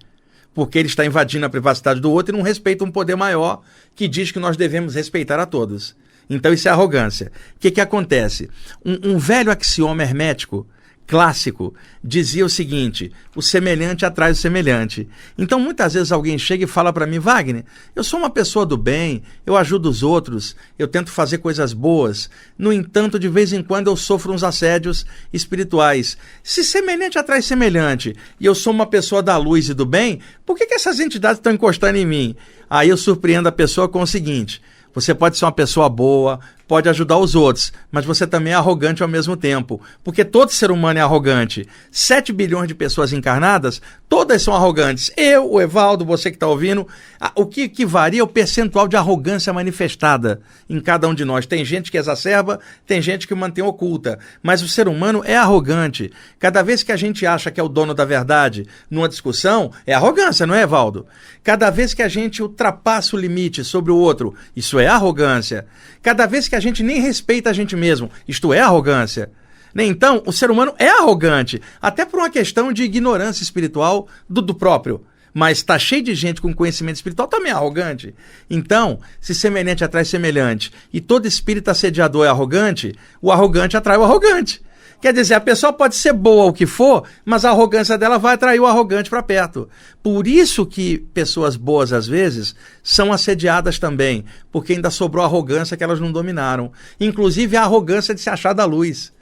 Porque 0.54 0.80
ele 0.80 0.88
está 0.88 1.06
invadindo 1.06 1.46
a 1.46 1.50
privacidade 1.50 2.00
do 2.00 2.10
outro 2.10 2.34
e 2.34 2.38
não 2.38 2.46
respeita 2.46 2.86
um 2.86 2.92
poder 2.92 3.18
maior 3.18 3.62
que 3.94 4.08
diz 4.08 4.32
que 4.32 4.40
nós 4.40 4.56
devemos 4.56 4.96
respeitar 4.96 5.38
a 5.38 5.46
todos. 5.46 5.98
Então, 6.30 6.54
isso 6.54 6.70
é 6.70 6.72
arrogância. 6.72 7.30
O 7.58 7.60
que, 7.60 7.72
que 7.72 7.82
acontece? 7.82 8.50
Um, 8.86 9.16
um 9.16 9.18
velho 9.18 9.52
axioma 9.52 10.02
hermético 10.02 10.66
clássico 11.08 11.74
dizia 12.04 12.46
o 12.46 12.50
seguinte: 12.50 13.12
o 13.36 13.42
semelhante 13.42 14.06
atrai 14.06 14.32
o 14.32 14.36
semelhante. 14.36 15.08
Então, 15.38 15.60
muitas 15.60 15.94
vezes 15.94 16.12
alguém 16.12 16.38
chega 16.38 16.64
e 16.64 16.68
fala 16.68 16.92
para 16.92 17.08
mim, 17.08 17.20
Wagner, 17.20 17.66
eu 17.96 18.04
sou 18.04 18.20
uma 18.20 18.30
pessoa 18.30 18.66
do 18.66 18.78
bem, 18.78 19.24
eu 19.46 19.56
ajudo 19.56 19.90
os 19.90 20.04
outros, 20.04 20.56
eu 20.78 20.88
tento 20.88 21.12
fazer 21.12 21.40
coisas 21.40 21.74
boas. 21.74 22.30
No 22.58 22.72
entanto, 22.72 23.20
de 23.20 23.28
vez 23.28 23.54
em 23.54 23.64
quando 23.64 23.88
eu 23.88 23.96
sofro 23.96 24.34
uns 24.34 24.44
assédios 24.44 25.06
espirituais. 25.32 26.18
Se 26.44 26.64
semelhante 26.64 27.18
atrai 27.18 27.42
semelhante 27.42 28.16
e 28.40 28.46
eu 28.46 28.56
sou 28.56 28.74
uma 28.74 28.86
pessoa 28.86 29.22
da 29.22 29.38
luz 29.38 29.70
e 29.70 29.74
do 29.74 29.86
bem, 29.86 30.20
por 30.46 30.58
que, 30.58 30.66
que 30.66 30.76
essas 30.76 31.00
entidades 31.00 31.40
estão 31.40 31.54
encostando 31.54 31.98
em 31.98 32.06
mim? 32.06 32.36
Aí 32.70 32.90
eu 32.90 32.98
surpreendo 32.98 33.50
a 33.50 33.52
pessoa 33.52 33.88
com 33.88 34.02
o 34.02 34.08
seguinte: 34.08 34.62
você 34.94 35.14
pode 35.14 35.38
ser 35.38 35.44
uma 35.46 35.52
pessoa 35.52 35.90
boa, 35.90 36.40
pode 36.68 36.90
ajudar 36.90 37.18
os 37.18 37.36
outros, 37.36 37.72
mas 37.92 38.06
você 38.06 38.26
também 38.26 38.54
é 38.54 38.56
arrogante 38.56 39.04
ao 39.04 39.10
mesmo 39.10 39.38
tempo. 39.38 39.82
Porque 40.04 40.26
todo 40.26 40.52
ser 40.52 40.72
humano 40.72 41.00
é 41.00 41.02
arrogante. 41.02 41.68
7 41.92 42.34
bilhões 42.34 42.68
de 42.68 42.76
pessoas 42.76 43.14
encarnadas, 43.14 43.82
todas 44.10 44.42
são 44.42 44.54
arrogantes. 44.54 45.12
Eu, 45.16 45.52
o 45.52 45.62
Evaldo, 45.62 46.06
você 46.06 46.30
que 46.30 46.38
está 46.38 46.48
ouvindo, 46.48 46.88
o 47.36 47.46
que, 47.46 47.70
que 47.70 47.86
varia 47.86 48.22
é 48.22 48.24
o 48.24 48.28
percentual 48.28 48.88
de 48.88 48.96
arrogância 48.96 49.54
manifestada 49.54 50.42
em 50.70 50.80
cada 50.80 51.08
um 51.08 51.14
de 51.14 51.26
nós. 51.26 51.46
Tem 51.46 51.64
gente 51.64 51.92
que 51.92 51.98
exacerba, 51.98 52.60
tem 52.86 53.02
gente 53.02 53.28
que 53.28 53.36
mantém 53.36 53.64
oculta. 53.64 54.20
Mas 54.42 54.62
o 54.62 54.68
ser 54.68 54.88
humano 54.88 55.22
é 55.26 55.36
arrogante. 55.36 56.12
Cada 56.40 56.62
vez 56.64 56.84
que 56.84 56.92
a 56.92 56.98
gente 56.98 57.26
acha 57.26 57.52
que 57.52 57.60
é 57.60 57.64
o 57.64 57.70
dono 57.70 57.94
da 57.94 58.06
verdade 58.06 58.66
numa 58.90 59.10
discussão, 59.10 59.72
é 59.86 59.94
arrogância, 59.94 60.46
não 60.46 60.56
é, 60.56 60.62
Evaldo? 60.62 61.06
Cada 61.44 61.70
vez 61.70 61.94
que 61.94 62.02
a 62.02 62.08
gente 62.08 62.42
ultrapassa 62.42 63.16
o 63.16 63.20
limite 63.20 63.64
sobre 63.64 63.92
o 63.92 63.98
outro, 63.98 64.34
isso 64.56 64.80
é 64.80 64.88
arrogância. 64.88 65.66
Cada 66.02 66.26
vez 66.26 66.48
que 66.48 66.55
que 66.56 66.58
a 66.58 66.62
gente 66.62 66.84
nem 66.84 67.02
respeita 67.02 67.50
a 67.50 67.54
gente 67.54 67.76
mesmo. 67.76 68.10
Isto 68.26 68.54
é 68.54 68.62
arrogância. 68.62 69.30
Né? 69.74 69.84
Então, 69.84 70.24
o 70.26 70.32
ser 70.32 70.50
humano 70.50 70.74
é 70.80 70.88
arrogante, 70.88 71.62
até 71.82 72.06
por 72.06 72.20
uma 72.20 72.30
questão 72.30 72.72
de 72.72 72.84
ignorância 72.84 73.44
espiritual 73.44 74.08
do, 74.30 74.42
do 74.42 74.56
próprio. 74.56 75.06
Mas 75.34 75.58
está 75.58 75.78
cheio 75.78 76.02
de 76.02 76.16
gente 76.16 76.40
com 76.40 76.54
conhecimento 76.54 76.96
espiritual 76.96 77.28
também 77.28 77.52
é 77.52 77.56
arrogante. 77.56 78.16
Então, 78.50 79.00
se 79.20 79.36
semelhante 79.36 79.84
atrai 79.84 80.06
semelhante 80.06 80.72
e 80.94 81.02
todo 81.02 81.28
espírito 81.28 81.70
assediador 81.70 82.26
é 82.26 82.30
arrogante, 82.30 82.96
o 83.22 83.30
arrogante 83.30 83.76
atrai 83.76 83.98
o 83.98 84.04
arrogante. 84.04 84.62
Quer 85.02 85.14
dizer, 85.14 85.36
a 85.36 85.40
pessoa 85.40 85.72
pode 85.72 85.96
ser 85.96 86.14
boa 86.14 86.46
o 86.46 86.54
que 86.54 86.66
for, 86.66 87.04
mas 87.24 87.46
a 87.46 87.50
arrogância 87.50 87.98
dela 87.98 88.18
vai 88.18 88.34
atrair 88.34 88.60
o 88.60 88.66
arrogante 88.66 89.10
para 89.10 89.22
perto. 89.22 89.70
Por 90.02 90.28
isso 90.28 90.66
que 90.66 91.00
pessoas 91.14 91.56
boas, 91.56 91.94
às 91.94 92.08
vezes, 92.08 92.56
são 92.82 93.12
assediadas 93.12 93.78
também, 93.78 94.26
porque 94.52 94.74
ainda 94.74 94.90
sobrou 94.90 95.24
arrogância 95.24 95.78
que 95.78 95.84
elas 95.84 96.00
não 96.00 96.12
dominaram. 96.12 96.72
Inclusive 97.00 97.56
a 97.58 97.64
arrogância 97.64 98.16
de 98.16 98.22
se 98.22 98.30
achar 98.30 98.54
da 98.54 98.66
luz. 98.66 99.14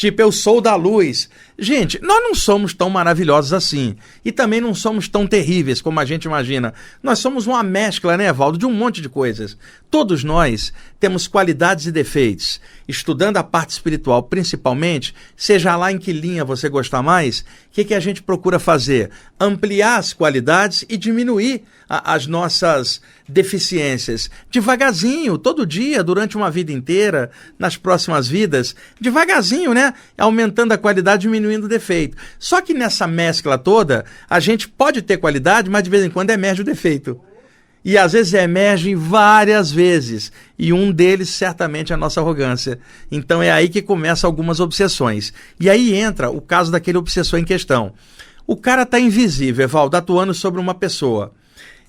Tipo, 0.00 0.22
eu 0.22 0.32
sou 0.32 0.62
da 0.62 0.74
luz. 0.76 1.28
Gente, 1.58 2.00
nós 2.00 2.22
não 2.22 2.34
somos 2.34 2.72
tão 2.72 2.88
maravilhosos 2.88 3.52
assim. 3.52 3.96
E 4.24 4.32
também 4.32 4.58
não 4.58 4.74
somos 4.74 5.08
tão 5.08 5.26
terríveis 5.26 5.82
como 5.82 6.00
a 6.00 6.06
gente 6.06 6.24
imagina. 6.24 6.72
Nós 7.02 7.18
somos 7.18 7.46
uma 7.46 7.62
mescla, 7.62 8.16
né, 8.16 8.32
Valdo, 8.32 8.56
de 8.56 8.64
um 8.64 8.72
monte 8.72 9.02
de 9.02 9.10
coisas. 9.10 9.58
Todos 9.90 10.24
nós 10.24 10.72
temos 11.00 11.26
qualidades 11.26 11.86
e 11.86 11.92
defeitos. 11.92 12.60
Estudando 12.86 13.38
a 13.38 13.42
parte 13.42 13.70
espiritual, 13.70 14.22
principalmente, 14.22 15.14
seja 15.34 15.74
lá 15.74 15.90
em 15.90 15.98
que 15.98 16.12
linha 16.12 16.44
você 16.44 16.68
gostar 16.68 17.02
mais, 17.02 17.40
o 17.40 17.44
que, 17.72 17.84
que 17.84 17.94
a 17.94 18.00
gente 18.00 18.22
procura 18.22 18.58
fazer? 18.58 19.10
Ampliar 19.38 19.96
as 19.96 20.12
qualidades 20.12 20.84
e 20.88 20.98
diminuir 20.98 21.62
a, 21.88 22.14
as 22.14 22.26
nossas 22.26 23.00
deficiências. 23.26 24.30
Devagarzinho, 24.50 25.38
todo 25.38 25.66
dia, 25.66 26.04
durante 26.04 26.36
uma 26.36 26.50
vida 26.50 26.70
inteira, 26.70 27.30
nas 27.58 27.76
próximas 27.76 28.28
vidas, 28.28 28.76
devagarzinho, 29.00 29.72
né? 29.72 29.94
Aumentando 30.18 30.72
a 30.72 30.78
qualidade, 30.78 31.22
diminuindo 31.22 31.64
o 31.64 31.68
defeito. 31.68 32.16
Só 32.38 32.60
que 32.60 32.74
nessa 32.74 33.06
mescla 33.06 33.56
toda, 33.56 34.04
a 34.28 34.38
gente 34.38 34.68
pode 34.68 35.00
ter 35.00 35.16
qualidade, 35.16 35.70
mas 35.70 35.82
de 35.82 35.90
vez 35.90 36.04
em 36.04 36.10
quando 36.10 36.30
emerge 36.30 36.60
o 36.60 36.64
defeito. 36.64 37.18
E 37.84 37.96
às 37.96 38.12
vezes 38.12 38.34
emergem 38.34 38.94
várias 38.94 39.70
vezes. 39.70 40.30
E 40.58 40.72
um 40.72 40.92
deles, 40.92 41.30
certamente, 41.30 41.92
é 41.92 41.94
a 41.94 41.98
nossa 41.98 42.20
arrogância. 42.20 42.78
Então 43.10 43.42
é 43.42 43.50
aí 43.50 43.68
que 43.68 43.80
começam 43.80 44.28
algumas 44.28 44.60
obsessões. 44.60 45.32
E 45.58 45.70
aí 45.70 45.94
entra 45.94 46.30
o 46.30 46.40
caso 46.40 46.70
daquele 46.70 46.98
obsessor 46.98 47.38
em 47.38 47.44
questão. 47.44 47.92
O 48.46 48.56
cara 48.56 48.82
está 48.82 48.98
invisível, 48.98 49.64
Evaldo, 49.64 49.96
atuando 49.96 50.34
sobre 50.34 50.60
uma 50.60 50.74
pessoa. 50.74 51.32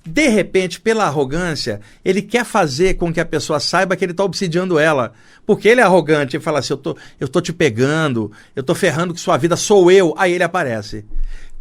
De 0.03 0.27
repente, 0.29 0.81
pela 0.81 1.05
arrogância, 1.05 1.79
ele 2.03 2.21
quer 2.21 2.43
fazer 2.43 2.95
com 2.95 3.13
que 3.13 3.19
a 3.19 3.25
pessoa 3.25 3.59
saiba 3.59 3.95
que 3.95 4.03
ele 4.03 4.13
está 4.13 4.23
obsidiando 4.23 4.79
ela. 4.79 5.13
Porque 5.45 5.67
ele 5.67 5.81
é 5.81 5.83
arrogante, 5.83 6.35
ele 6.35 6.43
fala 6.43 6.59
assim: 6.59 6.73
eu 6.73 6.77
tô, 6.77 6.97
eu 7.19 7.27
tô 7.27 7.39
te 7.41 7.53
pegando, 7.53 8.31
eu 8.55 8.63
tô 8.63 8.73
ferrando 8.73 9.13
com 9.13 9.19
sua 9.19 9.37
vida, 9.37 9.55
sou 9.55 9.91
eu. 9.91 10.13
Aí 10.17 10.33
ele 10.33 10.43
aparece. 10.43 11.05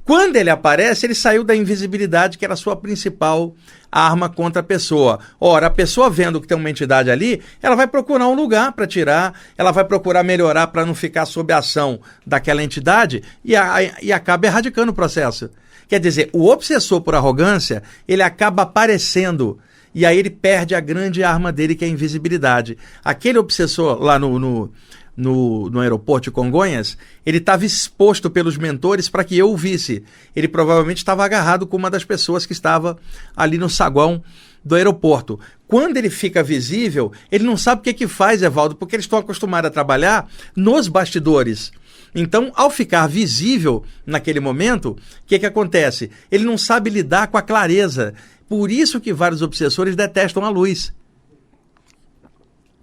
Quando 0.04 0.36
ele 0.36 0.50
aparece, 0.50 1.06
ele 1.06 1.14
saiu 1.14 1.44
da 1.44 1.54
invisibilidade, 1.54 2.38
que 2.38 2.44
era 2.44 2.54
a 2.54 2.56
sua 2.56 2.74
principal 2.74 3.54
arma 3.90 4.28
contra 4.28 4.60
a 4.60 4.64
pessoa. 4.64 5.18
Ora, 5.40 5.66
a 5.66 5.70
pessoa 5.70 6.08
vendo 6.08 6.40
que 6.40 6.46
tem 6.46 6.56
uma 6.56 6.70
entidade 6.70 7.10
ali, 7.10 7.42
ela 7.62 7.74
vai 7.74 7.86
procurar 7.86 8.28
um 8.28 8.34
lugar 8.34 8.72
para 8.72 8.86
tirar, 8.86 9.34
ela 9.56 9.72
vai 9.72 9.84
procurar 9.84 10.22
melhorar 10.22 10.68
para 10.68 10.86
não 10.86 10.94
ficar 10.94 11.26
sob 11.26 11.52
a 11.52 11.58
ação 11.58 12.00
daquela 12.26 12.62
entidade 12.62 13.22
e, 13.44 13.56
a, 13.56 13.82
e 14.00 14.12
acaba 14.12 14.46
erradicando 14.46 14.92
o 14.92 14.94
processo. 14.94 15.50
Quer 15.88 15.98
dizer, 15.98 16.30
o 16.32 16.48
obsessor 16.48 17.00
por 17.00 17.14
arrogância, 17.14 17.82
ele 18.06 18.22
acaba 18.22 18.62
aparecendo 18.62 19.58
e 19.92 20.06
aí 20.06 20.16
ele 20.18 20.30
perde 20.30 20.74
a 20.74 20.80
grande 20.80 21.24
arma 21.24 21.50
dele, 21.50 21.74
que 21.74 21.84
é 21.84 21.88
a 21.88 21.90
invisibilidade. 21.90 22.78
Aquele 23.04 23.38
obsessor 23.38 24.00
lá 24.00 24.18
no, 24.18 24.38
no 24.38 24.72
no, 25.16 25.68
no 25.70 25.80
aeroporto 25.80 26.24
de 26.24 26.30
Congonhas, 26.30 26.96
ele 27.24 27.38
estava 27.38 27.64
exposto 27.64 28.30
pelos 28.30 28.56
mentores 28.56 29.08
para 29.08 29.24
que 29.24 29.36
eu 29.36 29.50
o 29.50 29.56
visse. 29.56 30.02
Ele 30.34 30.48
provavelmente 30.48 30.98
estava 30.98 31.24
agarrado 31.24 31.66
com 31.66 31.76
uma 31.76 31.90
das 31.90 32.04
pessoas 32.04 32.46
que 32.46 32.52
estava 32.52 32.96
ali 33.36 33.58
no 33.58 33.68
saguão 33.68 34.22
do 34.64 34.74
aeroporto. 34.74 35.38
Quando 35.66 35.96
ele 35.96 36.10
fica 36.10 36.42
visível, 36.42 37.12
ele 37.30 37.44
não 37.44 37.56
sabe 37.56 37.80
o 37.80 37.84
que, 37.84 37.94
que 37.94 38.08
faz, 38.08 38.42
Evaldo, 38.42 38.74
porque 38.74 38.96
eles 38.96 39.04
estão 39.04 39.18
acostumados 39.18 39.68
a 39.68 39.72
trabalhar 39.72 40.28
nos 40.54 40.88
bastidores. 40.88 41.72
Então, 42.14 42.50
ao 42.54 42.70
ficar 42.70 43.06
visível 43.06 43.84
naquele 44.04 44.40
momento, 44.40 44.90
o 44.90 44.98
que, 45.26 45.38
que 45.38 45.46
acontece? 45.46 46.10
Ele 46.30 46.44
não 46.44 46.58
sabe 46.58 46.90
lidar 46.90 47.28
com 47.28 47.38
a 47.38 47.42
clareza. 47.42 48.14
Por 48.48 48.70
isso 48.70 49.00
que 49.00 49.12
vários 49.12 49.42
obsessores 49.42 49.94
detestam 49.94 50.44
a 50.44 50.50
luz. 50.50 50.92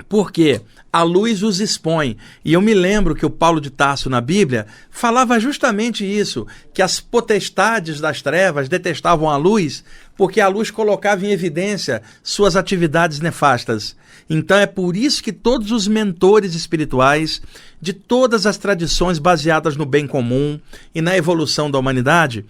Por 0.10 0.32
quê? 0.32 0.62
A 0.92 1.04
luz 1.04 1.44
os 1.44 1.60
expõe. 1.60 2.18
E 2.44 2.54
eu 2.54 2.62
me 2.62 2.74
lembro 2.74 3.14
que 3.14 3.26
o 3.26 3.30
Paulo 3.30 3.60
de 3.60 3.70
Tarso 3.70 4.10
na 4.10 4.22
Bíblia 4.22 4.66
falava 4.90 5.40
justamente 5.40 6.06
isso, 6.06 6.48
que 6.74 6.82
as 6.82 7.00
potestades 7.00 8.00
das 8.00 8.22
trevas 8.22 8.70
detestavam 8.70 9.30
a 9.30 9.36
luz, 9.36 9.84
porque 10.16 10.40
a 10.40 10.48
luz 10.48 10.72
colocava 10.72 11.26
em 11.26 11.32
evidência 11.32 12.02
suas 12.24 12.56
atividades 12.56 13.20
nefastas. 13.20 13.96
Então 14.30 14.58
é 14.58 14.66
por 14.66 14.96
isso 14.96 15.22
que 15.22 15.32
todos 15.32 15.72
os 15.72 15.88
mentores 15.88 16.56
espirituais 16.56 17.42
de 17.82 17.94
todas 17.94 18.46
as 18.46 18.58
tradições 18.58 19.20
baseadas 19.20 19.76
no 19.76 19.86
bem 19.86 20.08
comum 20.08 20.60
e 20.96 21.02
na 21.02 21.16
evolução 21.16 21.70
da 21.70 21.78
humanidade 21.78 22.46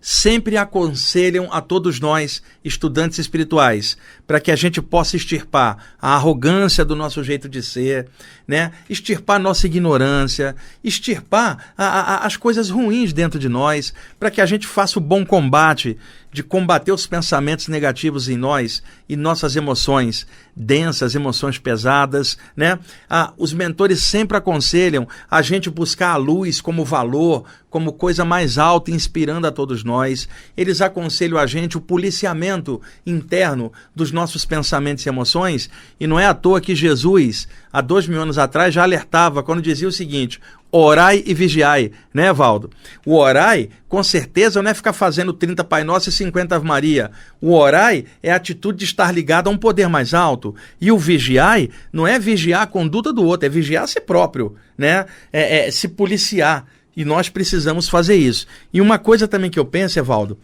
sempre 0.00 0.56
aconselham 0.56 1.52
a 1.52 1.60
todos 1.60 2.00
nós, 2.00 2.42
estudantes 2.64 3.18
espirituais, 3.18 3.96
para 4.26 4.40
que 4.40 4.50
a 4.50 4.56
gente 4.56 4.80
possa 4.80 5.16
extirpar 5.16 5.94
a 6.00 6.14
arrogância 6.14 6.84
do 6.84 6.96
nosso 6.96 7.22
jeito 7.22 7.48
de 7.48 7.62
ser, 7.62 8.08
né? 8.48 8.72
extirpar 8.88 9.38
nossa 9.38 9.66
ignorância, 9.66 10.56
extirpar 10.82 11.72
a, 11.76 11.84
a, 11.84 12.26
as 12.26 12.36
coisas 12.36 12.70
ruins 12.70 13.12
dentro 13.12 13.38
de 13.38 13.48
nós, 13.48 13.92
para 14.18 14.30
que 14.30 14.40
a 14.40 14.46
gente 14.46 14.66
faça 14.66 14.98
o 14.98 15.02
bom 15.02 15.24
combate 15.24 15.98
de 16.32 16.42
combater 16.42 16.92
os 16.92 17.06
pensamentos 17.06 17.68
negativos 17.68 18.28
em 18.28 18.36
nós 18.36 18.82
e 19.08 19.16
nossas 19.16 19.56
emoções 19.56 20.26
densas, 20.54 21.14
emoções 21.14 21.58
pesadas, 21.58 22.36
né? 22.56 22.78
Ah, 23.08 23.32
os 23.38 23.52
mentores 23.52 24.00
sempre 24.02 24.36
aconselham 24.36 25.08
a 25.30 25.40
gente 25.42 25.70
buscar 25.70 26.12
a 26.12 26.16
luz 26.16 26.60
como 26.60 26.84
valor, 26.84 27.44
como 27.70 27.92
coisa 27.92 28.24
mais 28.24 28.58
alta, 28.58 28.90
inspirando 28.90 29.46
a 29.46 29.52
todos 29.52 29.84
nós. 29.84 30.28
Eles 30.56 30.80
aconselham 30.80 31.38
a 31.38 31.46
gente 31.46 31.78
o 31.78 31.80
policiamento 31.80 32.80
interno 33.06 33.72
dos 33.94 34.12
nossos 34.12 34.44
pensamentos 34.44 35.06
e 35.06 35.08
emoções. 35.08 35.70
E 35.98 36.06
não 36.06 36.18
é 36.18 36.26
à 36.26 36.34
toa 36.34 36.60
que 36.60 36.74
Jesus, 36.74 37.48
há 37.72 37.80
dois 37.80 38.06
mil 38.06 38.20
anos 38.20 38.38
atrás, 38.38 38.74
já 38.74 38.82
alertava 38.82 39.42
quando 39.42 39.62
dizia 39.62 39.88
o 39.88 39.92
seguinte: 39.92 40.40
orai 40.70 41.22
e 41.26 41.34
vigiai, 41.34 41.92
né, 42.12 42.32
Valdo? 42.32 42.70
O 43.04 43.16
orai, 43.16 43.68
com 43.88 44.02
certeza, 44.02 44.62
não 44.62 44.70
é 44.70 44.74
ficar 44.74 44.92
fazendo 44.92 45.32
30 45.32 45.64
Pai 45.64 45.84
Nosso 45.84 46.08
e 46.08 46.12
50 46.12 46.56
Ave 46.56 46.66
Maria. 46.66 47.10
O 47.40 47.52
orai 47.52 48.04
é 48.22 48.32
a 48.32 48.36
atitude 48.36 48.78
de 48.78 48.84
estar 48.84 49.12
ligado 49.12 49.48
a 49.48 49.50
um 49.50 49.56
poder 49.56 49.88
mais 49.88 50.14
alto. 50.14 50.54
E 50.80 50.92
o 50.92 50.98
vigiai 50.98 51.70
não 51.92 52.06
é 52.06 52.18
vigiar 52.18 52.62
a 52.62 52.66
conduta 52.66 53.12
do 53.12 53.24
outro, 53.24 53.46
é 53.46 53.48
vigiar 53.48 53.84
a 53.84 53.86
si 53.86 54.00
próprio, 54.00 54.54
né? 54.76 55.06
É, 55.32 55.66
é 55.66 55.70
se 55.70 55.88
policiar. 55.88 56.66
E 56.96 57.04
nós 57.04 57.28
precisamos 57.28 57.88
fazer 57.88 58.16
isso. 58.16 58.46
E 58.72 58.80
uma 58.80 58.98
coisa 58.98 59.26
também 59.26 59.50
que 59.50 59.58
eu 59.58 59.64
penso, 59.64 59.98
Evaldo, 59.98 60.38